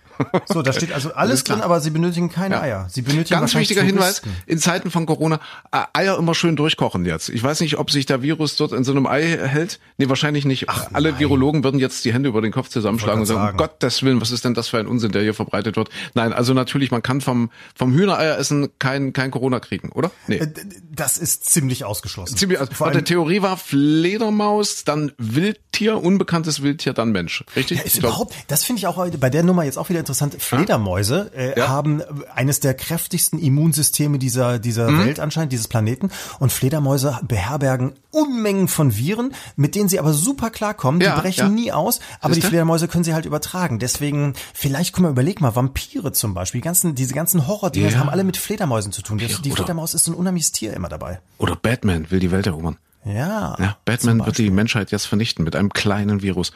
[0.46, 2.86] So, da steht also alles drin, aber sie benötigen keine Eier.
[2.90, 5.40] Sie benötigen Ganz wichtiger Hinweis, in Zeiten von Corona,
[5.72, 7.28] äh, Eier immer schön durchkochen jetzt.
[7.28, 9.80] Ich weiß nicht, ob sich der Virus dort in so einem Ei hält.
[9.98, 10.68] Nee, wahrscheinlich nicht.
[10.68, 11.20] Alle nein.
[11.20, 13.70] Virologen würden jetzt die Hände über den Kopf zusammenschlagen und Wollte sagen, um sagen.
[13.72, 15.88] Gottes Willen, was ist denn das für ein Unsinn, der hier verbreitet wird?
[16.14, 20.10] Nein, also natürlich, man kann vom, vom Hühnereieressen kein, kein Corona kriegen, oder?
[20.26, 20.36] Nee.
[20.36, 20.48] Äh,
[20.90, 22.36] Das ist ziemlich ausgeschlossen.
[22.36, 27.44] Ziemlich, Vor allem, Theorie war Fledermaus, dann Wildtier, unbekanntes Wildtier, dann Mensch.
[27.56, 27.78] Richtig?
[27.78, 30.11] Ja, ist überhaupt, das finde ich auch bei der Nummer jetzt auch wieder interessant.
[30.14, 31.68] Fledermäuse äh, Ja.
[31.68, 32.02] haben
[32.34, 34.98] eines der kräftigsten Immunsysteme dieser, dieser Mhm.
[35.04, 36.10] Welt anscheinend, dieses Planeten.
[36.38, 41.00] Und Fledermäuse beherbergen Unmengen von Viren, mit denen sie aber super klarkommen.
[41.00, 41.48] Die Ja, brechen ja.
[41.48, 42.46] nie aus, aber Siehste?
[42.48, 43.78] die Fledermäuse können sie halt übertragen.
[43.78, 48.10] Deswegen, vielleicht, guck mal, überleg mal, Vampire zum Beispiel, die ganzen, diese ganzen Horror-Dinger haben
[48.10, 49.18] alle mit Fledermäusen zu tun.
[49.18, 51.20] Die oder- Fledermaus ist so ein unheimliches Tier immer dabei.
[51.38, 52.76] Oder Batman will die Welt erobern.
[53.04, 53.56] Ja.
[53.58, 56.52] Ja, Batman wird die Menschheit jetzt vernichten mit einem kleinen Virus.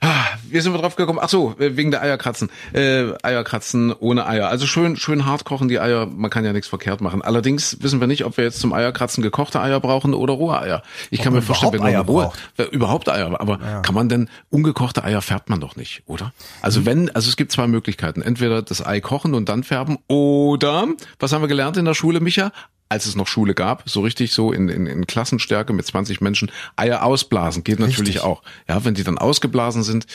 [0.00, 1.18] Ah, Wie sind wir drauf gekommen?
[1.20, 2.48] Ach so, äh, wegen der Eierkratzen.
[2.72, 4.48] Äh, Eierkratzen ohne Eier.
[4.48, 6.06] Also schön, schön hart kochen die Eier.
[6.06, 7.20] Man kann ja nichts verkehrt machen.
[7.20, 10.82] Allerdings wissen wir nicht, ob wir jetzt zum Eierkratzen gekochte Eier brauchen oder rohe Eier.
[11.10, 12.72] Ich kann man mir vorstellen, wenn man überhaupt rohe, Eier braucht.
[12.72, 16.26] überhaupt Eier, aber kann man denn ungekochte Eier färbt man doch nicht, oder?
[16.26, 16.30] Mhm.
[16.62, 18.22] Also wenn, also es gibt zwei Möglichkeiten.
[18.22, 20.86] Entweder das Ei kochen und dann färben oder,
[21.18, 22.52] was haben wir gelernt in der Schule, Micha?
[22.90, 26.50] Als es noch Schule gab, so richtig so in, in, in Klassenstärke mit 20 Menschen,
[26.76, 28.20] Eier ausblasen, geht natürlich Richtig.
[28.22, 28.42] auch.
[28.68, 30.06] Ja, wenn die dann ausgeblasen sind,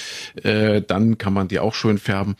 [0.44, 2.36] äh, dann kann man die auch schön färben.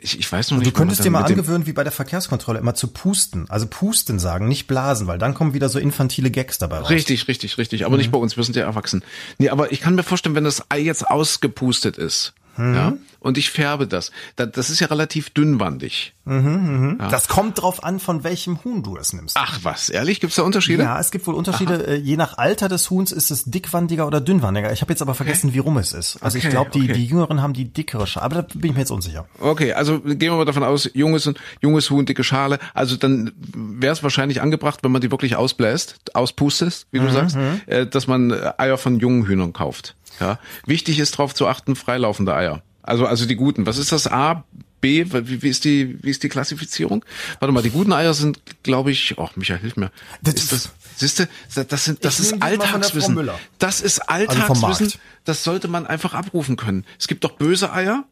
[0.00, 0.68] Ich, ich weiß noch nicht.
[0.68, 3.50] Du könntest dir mal angewöhnen, wie bei der Verkehrskontrolle, immer zu pusten.
[3.50, 6.88] Also pusten sagen, nicht blasen, weil dann kommen wieder so infantile Gags dabei raus.
[6.88, 7.84] Richtig, richtig, richtig.
[7.84, 9.04] Aber nicht bei uns, wir sind ja erwachsen.
[9.38, 13.50] Nee, aber ich kann mir vorstellen, wenn das Ei jetzt ausgepustet ist, ja, und ich
[13.50, 16.14] färbe das, da, das ist ja relativ dünnwandig.
[16.24, 19.36] Das kommt drauf an, von welchem Huhn du es nimmst.
[19.38, 20.20] Ach was, ehrlich?
[20.20, 20.82] Gibt's da Unterschiede?
[20.84, 21.86] Ja, es gibt wohl Unterschiede.
[21.86, 24.72] Äh, Je nach Alter des Huhns ist es dickwandiger oder dünnwandiger.
[24.72, 26.22] Ich habe jetzt aber vergessen, wie rum es ist.
[26.22, 26.92] Also ich Okay, glaube, die, okay.
[26.92, 28.24] die Jüngeren haben die dickere Schale.
[28.24, 29.26] Aber da bin ich mir jetzt unsicher.
[29.40, 32.58] Okay, also gehen wir mal davon aus, junges, junges Huhn, dicke Schale.
[32.74, 37.36] Also dann wäre es wahrscheinlich angebracht, wenn man die wirklich ausbläst, auspustet, wie du sagst,
[37.66, 39.96] äh, dass man Eier von jungen Hühnern kauft.
[40.20, 40.38] Ja.
[40.66, 42.62] Wichtig ist darauf zu achten, freilaufende Eier.
[42.82, 43.66] Also, also die guten.
[43.66, 44.06] Was ist das?
[44.06, 44.44] A,
[44.80, 47.04] B, wie, wie ist die, wie ist die Klassifizierung?
[47.38, 49.90] Warte mal, die guten Eier sind, glaube ich, oh, Michael, hilf mir.
[50.22, 51.28] Das- ist das, siehst du,
[51.64, 53.16] das sind, das ist Alltagswissen.
[53.58, 54.86] Das ist vom Alltagswissen.
[54.86, 54.98] Markt.
[55.24, 56.84] das sollte man einfach abrufen können.
[56.98, 58.04] Es gibt doch böse Eier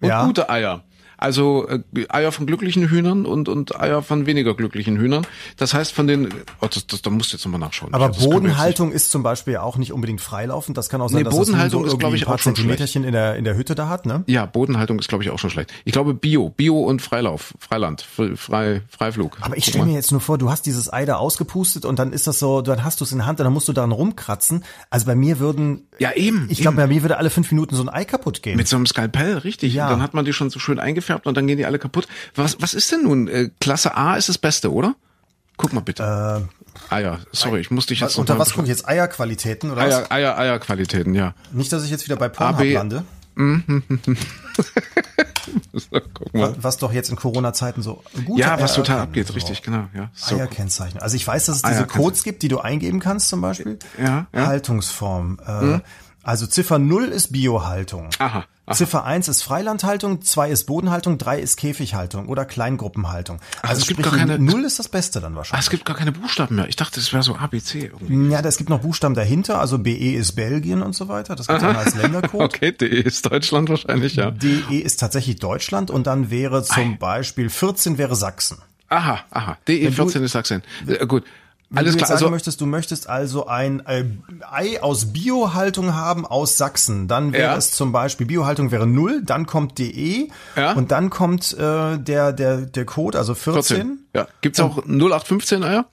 [0.00, 0.24] und Ja.
[0.26, 0.84] gute Eier.
[1.24, 5.26] Also äh, Eier von glücklichen Hühnern und, und Eier von weniger glücklichen Hühnern.
[5.56, 6.28] Das heißt von den,
[6.60, 7.94] oh, das, das, da musst du jetzt nochmal nachschauen.
[7.94, 10.76] Aber Das Bodenhaltung ist zum Beispiel auch nicht unbedingt freilaufend.
[10.76, 12.34] Das kann auch sein, Nee, dass das Bodenhaltung so ist, glaub irgendwie ich, ein paar
[12.34, 14.22] auch schon Zentimeterchen in der, in der Hütte da hat, ne?
[14.26, 15.72] Ja, Bodenhaltung ist, glaube ich, auch schon schlecht.
[15.86, 19.38] Ich glaube Bio, Bio und Freilauf, Freiland, Fre- frei, Freiflug.
[19.40, 22.12] Aber ich stelle mir jetzt nur vor, du hast dieses Ei da ausgepustet und dann
[22.12, 23.92] ist das so, dann hast du es in der Hand und dann musst du daran
[23.92, 24.62] rumkratzen.
[24.90, 26.46] Also bei mir würden, Ja, eben.
[26.50, 28.56] ich glaube, bei mir würde alle fünf Minuten so ein Ei kaputt gehen.
[28.56, 29.72] Mit so einem Skalpell, richtig.
[29.72, 29.86] Ja.
[29.86, 32.06] Und dann hat man die schon so schön eingefärbt und dann gehen die alle kaputt.
[32.34, 33.28] Was, was ist denn nun?
[33.28, 34.94] Äh, Klasse A ist das Beste, oder?
[35.56, 36.48] Guck mal bitte.
[36.90, 38.88] ah ja, sorry, ich musste dich jetzt Äh, Unter was ich jetzt?
[38.88, 41.34] Eierqualitäten oder Eier, Eier, Eierqualitäten, ja.
[41.50, 41.54] was?
[41.54, 43.04] Nicht, dass ich jetzt wieder bei Pornhub lande,
[46.14, 46.54] Guck mal.
[46.58, 50.10] was doch jetzt in Corona-Zeiten so gute Ja, was Eier- total abgeht, richtig, genau, ja.
[50.14, 50.36] So.
[50.36, 51.00] Eierkennzeichen.
[51.00, 51.86] Also ich weiß, dass es diese.
[51.86, 53.78] Codes gibt, die du eingeben kannst zum Beispiel.
[54.00, 54.46] Ja, ja.
[54.46, 55.38] Haltungsform.
[55.46, 55.80] Äh,
[56.22, 58.08] Also Ziffer 0 ist Biohaltung.
[58.18, 58.74] Aha, aha.
[58.76, 63.40] Ziffer 1 ist Freilandhaltung, 2 ist Bodenhaltung, 3 ist Käfighaltung oder Kleingruppenhaltung.
[63.62, 65.66] Also es gibt gar keine- 0 ist das Beste dann Ah, wahrscheinlich.
[65.66, 66.68] es gibt gar keine Buchstaben mehr.
[66.68, 68.30] Ich dachte, es wäre so ABC irgendwie.
[68.32, 71.36] Ja, es gibt noch Buchstaben dahinter, also BE ist Belgien und so weiter.
[71.36, 72.40] Das gibt es als Ländercode.
[72.54, 74.30] Okay, DE ist Deutschland wahrscheinlich, ja.
[74.30, 78.58] DE ist tatsächlich Deutschland und dann wäre zum Beispiel 14 wäre Sachsen.
[78.88, 79.56] Aha, aha.
[79.66, 80.62] DE 14 ist Sachsen.
[80.86, 81.24] Äh, gut.
[81.74, 82.18] Wenn Alles du jetzt klar.
[82.18, 84.04] sagen Also, möchtest, du möchtest also ein äh,
[84.50, 87.56] Ei aus Biohaltung haben aus Sachsen, dann wäre Ja.
[87.56, 90.72] es zum Beispiel, Biohaltung wäre 0, dann kommt DE Ja.
[90.72, 93.62] und dann kommt äh, der, der, der Code, also 14.
[93.76, 93.98] 14.
[94.14, 94.26] Ja.
[94.40, 95.86] Gibt's auch 0815 Eier?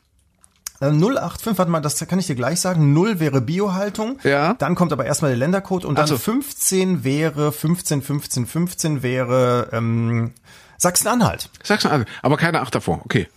[0.79, 2.93] Äh, 085, warte mal, das kann ich dir gleich sagen.
[2.93, 4.19] 0 wäre Biohaltung.
[4.23, 4.53] Ja.
[4.55, 6.17] Dann kommt aber erstmal der Ländercode und dann so.
[6.17, 10.31] 15 wäre, 15, 15, 15 wäre ähm,
[10.77, 11.49] Sachsen-Anhalt.
[11.83, 13.01] Mal, aber keine 8 davor.
[13.05, 13.27] Okay.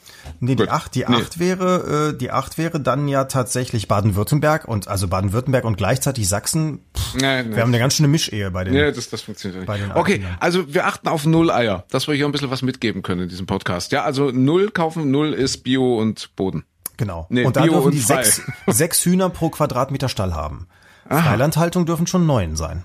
[0.41, 0.71] Nee, die Gut.
[0.71, 1.17] 8, die Nee.
[1.17, 6.29] 8 wäre, äh, die 8 wäre dann ja tatsächlich Baden-Württemberg und also Baden-Württemberg und gleichzeitig
[6.29, 6.81] Sachsen.
[6.97, 8.75] Pff, Nein, wir haben eine ganz schöne Mischehe bei den.
[8.75, 9.97] Nee, das, das funktioniert nicht.
[9.97, 10.37] Okay, Eiern.
[10.41, 13.29] also wir achten auf null Eier, dass wir hier ein bisschen was mitgeben können in
[13.29, 13.93] diesem Podcast.
[13.93, 16.65] Ja, also null kaufen, null ist Bio und Boden.
[16.97, 17.27] Genau.
[17.29, 20.69] Nee, und da Bio dürfen die sechs, sechs Hühner pro Quadratmeter Stall haben.
[21.09, 22.85] Freilandhaltung dürfen schon neun sein.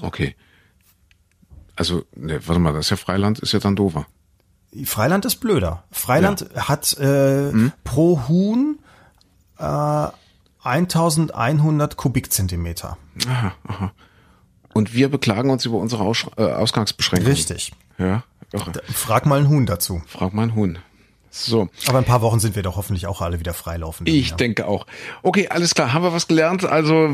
[0.00, 0.34] Okay.
[1.76, 4.06] Also, ne, warte mal, das ist ja Freiland, ist ja dann dover.
[4.84, 5.82] Freiland ist blöder.
[5.90, 7.72] Freiland hat äh, Hm?
[7.84, 8.78] pro Huhn
[9.58, 10.06] äh,
[10.62, 12.96] 1100 Kubikzentimeter.
[13.26, 13.92] Aha, aha.
[14.72, 17.32] Und wir beklagen uns über unsere Aus äh, Ausgangsbeschränkungen.
[17.32, 17.72] Richtig.
[17.98, 18.22] Ja,
[18.52, 18.72] irre.
[18.94, 20.02] Frag mal ein Huhn dazu.
[20.06, 20.78] Frag mal einen Huhn.
[21.32, 24.04] So, Aber in ein paar Wochen sind wir doch hoffentlich auch alle wieder freilaufen.
[24.08, 24.36] ich ja.
[24.36, 24.84] denke auch.
[25.22, 25.92] Okay, alles klar.
[25.92, 26.64] Haben wir was gelernt?
[26.64, 27.10] Also,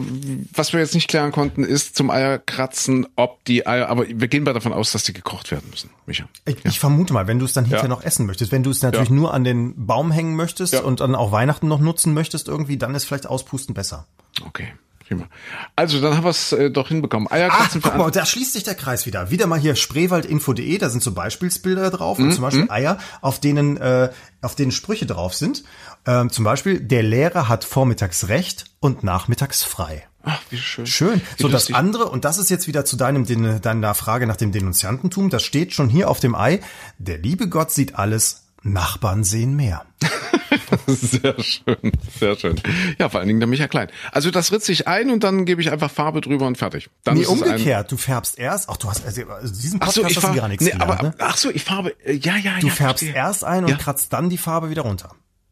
[0.55, 4.45] was wir jetzt nicht klären konnten, ist zum Eierkratzen, ob die Eier, aber wir gehen
[4.45, 6.25] mal davon aus, dass die gekocht werden müssen, Micha.
[6.47, 7.89] Ich, ich vermute mal, wenn du es dann hinterher Ja.
[7.89, 9.15] noch essen möchtest, wenn du es natürlich Ja.
[9.15, 10.81] nur an den Baum hängen möchtest Ja.
[10.81, 14.07] und dann auch Weihnachten noch nutzen möchtest irgendwie, dann ist vielleicht Auspusten besser.
[14.47, 14.69] Okay,
[15.07, 15.27] prima.
[15.75, 17.31] Also, dann haben wir es äh, doch hinbekommen.
[17.31, 19.31] Eierkratzen für guck mal, da schließt sich der Kreis wieder.
[19.31, 23.77] Wieder mal hier spreewaldinfo.de, da sind so Beispielsbilder drauf und zum Beispiel Eier, auf denen,
[23.77, 24.11] äh,
[24.43, 25.65] auf denen Sprüche drauf sind.
[26.07, 30.07] Ähm, zum Beispiel, der Lehrer hat vormittags recht und nachmittags frei.
[30.29, 30.87] Ach, wie schön.
[30.87, 31.21] Schön.
[31.37, 31.77] Wie So das lustig.
[31.77, 33.25] andere, und das ist jetzt wieder zu deinem,
[33.61, 36.61] deiner Frage nach dem Denunziantentum, das steht schon hier auf dem Ei.
[36.99, 39.85] Der liebe Gott sieht alles, Nachbarn sehen mehr.
[40.87, 42.61] Sehr schön, sehr schön.
[42.99, 43.89] Ja, vor allen Dingen der Micha Klein.
[44.13, 46.89] Also das ritze ich ein und dann gebe ich einfach Farbe drüber und fertig.
[47.05, 47.91] Dann Nee, umgekehrt.
[47.93, 50.41] Du färbst erst, ach, du hast, also, also diesen Ach Podcast so, ich hast du
[50.41, 51.15] gar nichts nee, gelernt, aber, ne?
[51.19, 52.73] ach so, ich farbe, äh, ja, ja, Du ja.
[52.73, 53.15] färbst verstehe.
[53.15, 53.77] erst ein und Ja.
[53.77, 55.11] kratzt dann die Farbe wieder runter.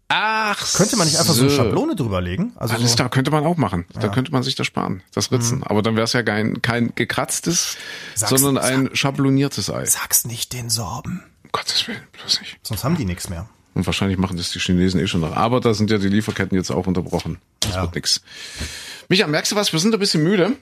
[0.08, 1.50] Ach Könnte man nicht einfach so eine.
[1.50, 2.52] Schablone drüberlegen?
[2.56, 3.86] Also Alles so, klar, könnte man auch machen.
[3.94, 5.62] Da könnte man sich das sparen, das Ritzen.
[5.64, 7.76] Aber dann wäre es ja kein, kein gekratztes,
[8.14, 9.84] Sag's- sondern ein schabloniertes Ei.
[9.86, 11.22] sag's nicht den Sorben.
[11.54, 12.58] Gottes Willen, bloß nicht.
[12.62, 13.48] Sonst haben die nichts mehr.
[13.74, 15.36] Und wahrscheinlich machen das die Chinesen eh schon noch.
[15.36, 17.38] Aber da sind ja die Lieferketten jetzt auch unterbrochen.
[17.60, 17.82] Das Ja.
[17.82, 18.22] wird nix.
[19.08, 19.72] Micha, merkst du was?
[19.72, 20.56] Wir sind ein bisschen müde.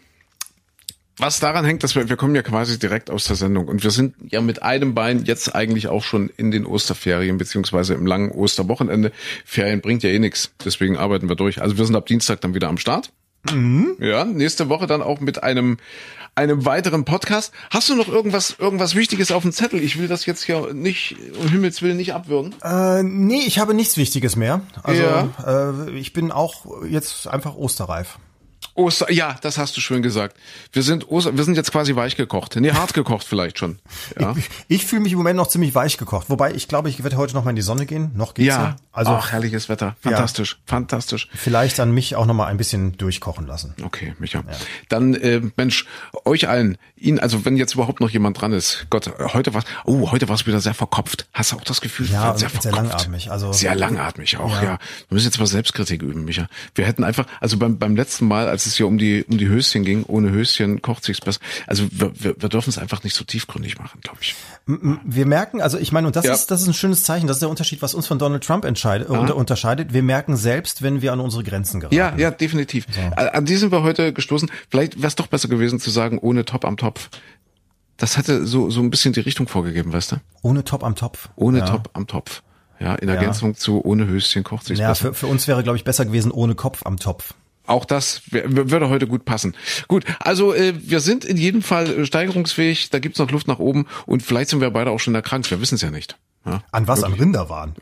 [1.16, 3.90] Was daran hängt, dass wir, wir kommen ja quasi direkt aus der Sendung und wir
[3.90, 8.30] sind ja mit einem Bein jetzt eigentlich auch schon in den Osterferien beziehungsweise im langen
[8.30, 9.12] Osterwochenende.
[9.44, 11.60] Ferien bringt ja eh nix, deswegen arbeiten wir durch.
[11.62, 13.12] Also wir sind ab Dienstag dann wieder am Start.
[13.98, 15.78] Ja, nächste Woche dann auch mit einem
[16.34, 17.52] einem weiteren Podcast.
[17.70, 19.82] Hast du noch irgendwas irgendwas Wichtiges auf dem Zettel?
[19.82, 22.54] Ich will das jetzt hier nicht um Himmels willen nicht abwürgen.
[22.62, 24.62] Äh, nee, ich habe nichts Wichtiges mehr.
[24.82, 25.28] Also Ja.
[25.86, 28.18] äh, ich bin auch jetzt einfach osterreif.
[28.74, 30.36] Oster, ja, das hast du schön gesagt.
[30.72, 32.56] Wir sind Oster, wir sind jetzt quasi weich gekocht.
[32.56, 33.78] Nee, hart gekocht vielleicht schon.
[34.18, 34.34] Ja.
[34.68, 36.30] Ich, ich fühle mich im Moment noch ziemlich weich gekocht.
[36.30, 38.10] Wobei ich glaube, ich werde heute noch mal in die Sonne gehen.
[38.14, 38.62] Noch geht's ja.
[38.62, 39.96] Ja, Also Ach, herrliches Wetter.
[40.00, 41.28] Fantastisch, fantastisch.
[41.34, 43.74] vielleicht an mich auch noch mal ein bisschen durchkochen lassen.
[43.84, 44.42] Okay, Micha.
[44.88, 45.86] Dann, äh, Mensch,
[46.24, 50.10] euch allen, Ihnen, also wenn jetzt überhaupt noch jemand dran ist, Gott, heute war oh,
[50.12, 51.26] heute war es wieder sehr verkopft.
[51.32, 52.06] Hast du auch das Gefühl?
[52.08, 54.78] Ja, war und sehr langatmig, also- sehr langatmig auch, ja.
[55.08, 56.46] Wir müssen jetzt mal Selbstkritik üben, Micha.
[56.74, 59.48] Wir hätten einfach, also beim, beim letzten Mal, als es hier um die, um die
[59.48, 61.40] Höschen ging, ohne Höschen kocht sich's besser.
[61.66, 64.34] Also wir, wir, wir dürfen es einfach nicht so tiefgründig machen, glaube ich.
[64.66, 66.32] Wir merken, also ich meine, und das Ja.
[66.34, 67.26] ist das ist ein schönes Zeichen.
[67.26, 69.92] Das ist der Unterschied, was uns von Donald Trump entscheidet, äh, unter, unterscheidet.
[69.92, 71.96] Wir merken selbst, wenn wir an unsere Grenzen geraten.
[71.96, 72.86] Ja, ja, definitiv.
[73.16, 74.50] An an die sind wir heute gestoßen.
[74.70, 77.08] Vielleicht wäre es doch besser gewesen zu sagen, ohne Top am Topf.
[77.96, 80.16] Das hatte so, so ein bisschen die Richtung vorgegeben, weißt du?
[80.42, 81.28] Ohne Top am Topf.
[81.36, 81.66] Ohne ja.
[81.66, 82.42] Top am Topf.
[82.80, 85.08] Ja, in Ergänzung zu ohne Höschen kocht sich's Ja, besser.
[85.08, 87.34] für, für uns wäre, glaube ich, besser gewesen ohne Kopf am Topf.
[87.66, 89.54] Auch das würde heute gut passen.
[89.86, 93.60] Gut, also äh, wir sind in jedem Fall äh, steigerungsfähig, da gibt's noch Luft nach
[93.60, 96.18] oben und vielleicht sind wir beide auch schon erkrankt, wir wissen es ja nicht.
[96.44, 97.04] Ja, An was?
[97.04, 97.74] An Rinderwahn.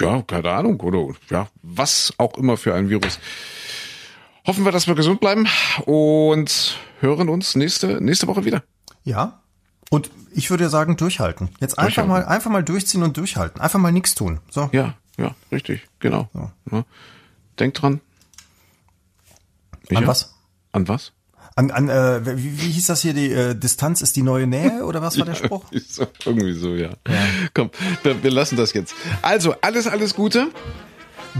[0.00, 3.18] ja, keine Ahnung, oder ja, was auch immer für ein Virus.
[4.46, 5.46] Hoffen wir, dass wir gesund bleiben
[5.84, 8.62] und hören uns nächste, nächste Woche wieder.
[9.04, 9.42] Ja.
[9.90, 11.50] Und ich würde sagen, durchhalten.
[11.60, 12.10] Jetzt einfach Durchhalten.
[12.10, 13.60] mal, einfach mal durchziehen und durchhalten.
[13.60, 14.40] Einfach mal nichts tun.
[14.50, 14.70] So.
[14.72, 16.28] Ja, ja, richtig, genau.
[16.70, 16.84] Ja.
[17.58, 18.00] Denkt dran.
[19.90, 20.06] An Micha?
[20.06, 20.34] was?
[20.72, 21.12] An was?
[21.54, 23.14] An, an äh, wie, wie hieß das hier?
[23.14, 25.64] Die äh, Distanz ist die neue Nähe oder was war der Spruch?
[25.70, 26.90] Irgendwie so, Irgendwie so, ja.
[27.54, 27.70] Komm,
[28.02, 28.94] wir, wir lassen das jetzt.
[29.22, 30.48] Also, alles, alles Gute.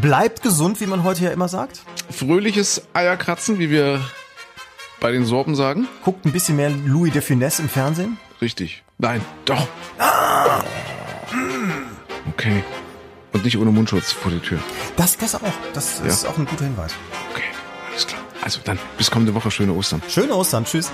[0.01, 1.80] Bleibt gesund, wie man heute ja immer sagt.
[2.11, 4.01] Fröhliches Eierkratzen, wie wir
[5.01, 5.86] bei den Sorben sagen.
[6.05, 8.16] Guckt ein bisschen mehr Louis de Funès im Fernsehen.
[8.40, 8.84] Richtig.
[8.99, 9.66] Nein, doch.
[12.30, 12.62] Okay.
[13.32, 14.59] Und nicht ohne Mundschutz vor der Tür.
[14.97, 15.40] Das, das auch.
[15.74, 16.92] Das ist auch ein guter Hinweis.
[17.32, 17.42] Okay,
[17.90, 18.20] alles klar.
[18.43, 19.51] Also dann, bis kommende Woche.
[19.51, 20.03] Schöne Ostern.
[20.09, 20.64] Schöne Ostern.
[20.64, 20.91] Tschüss.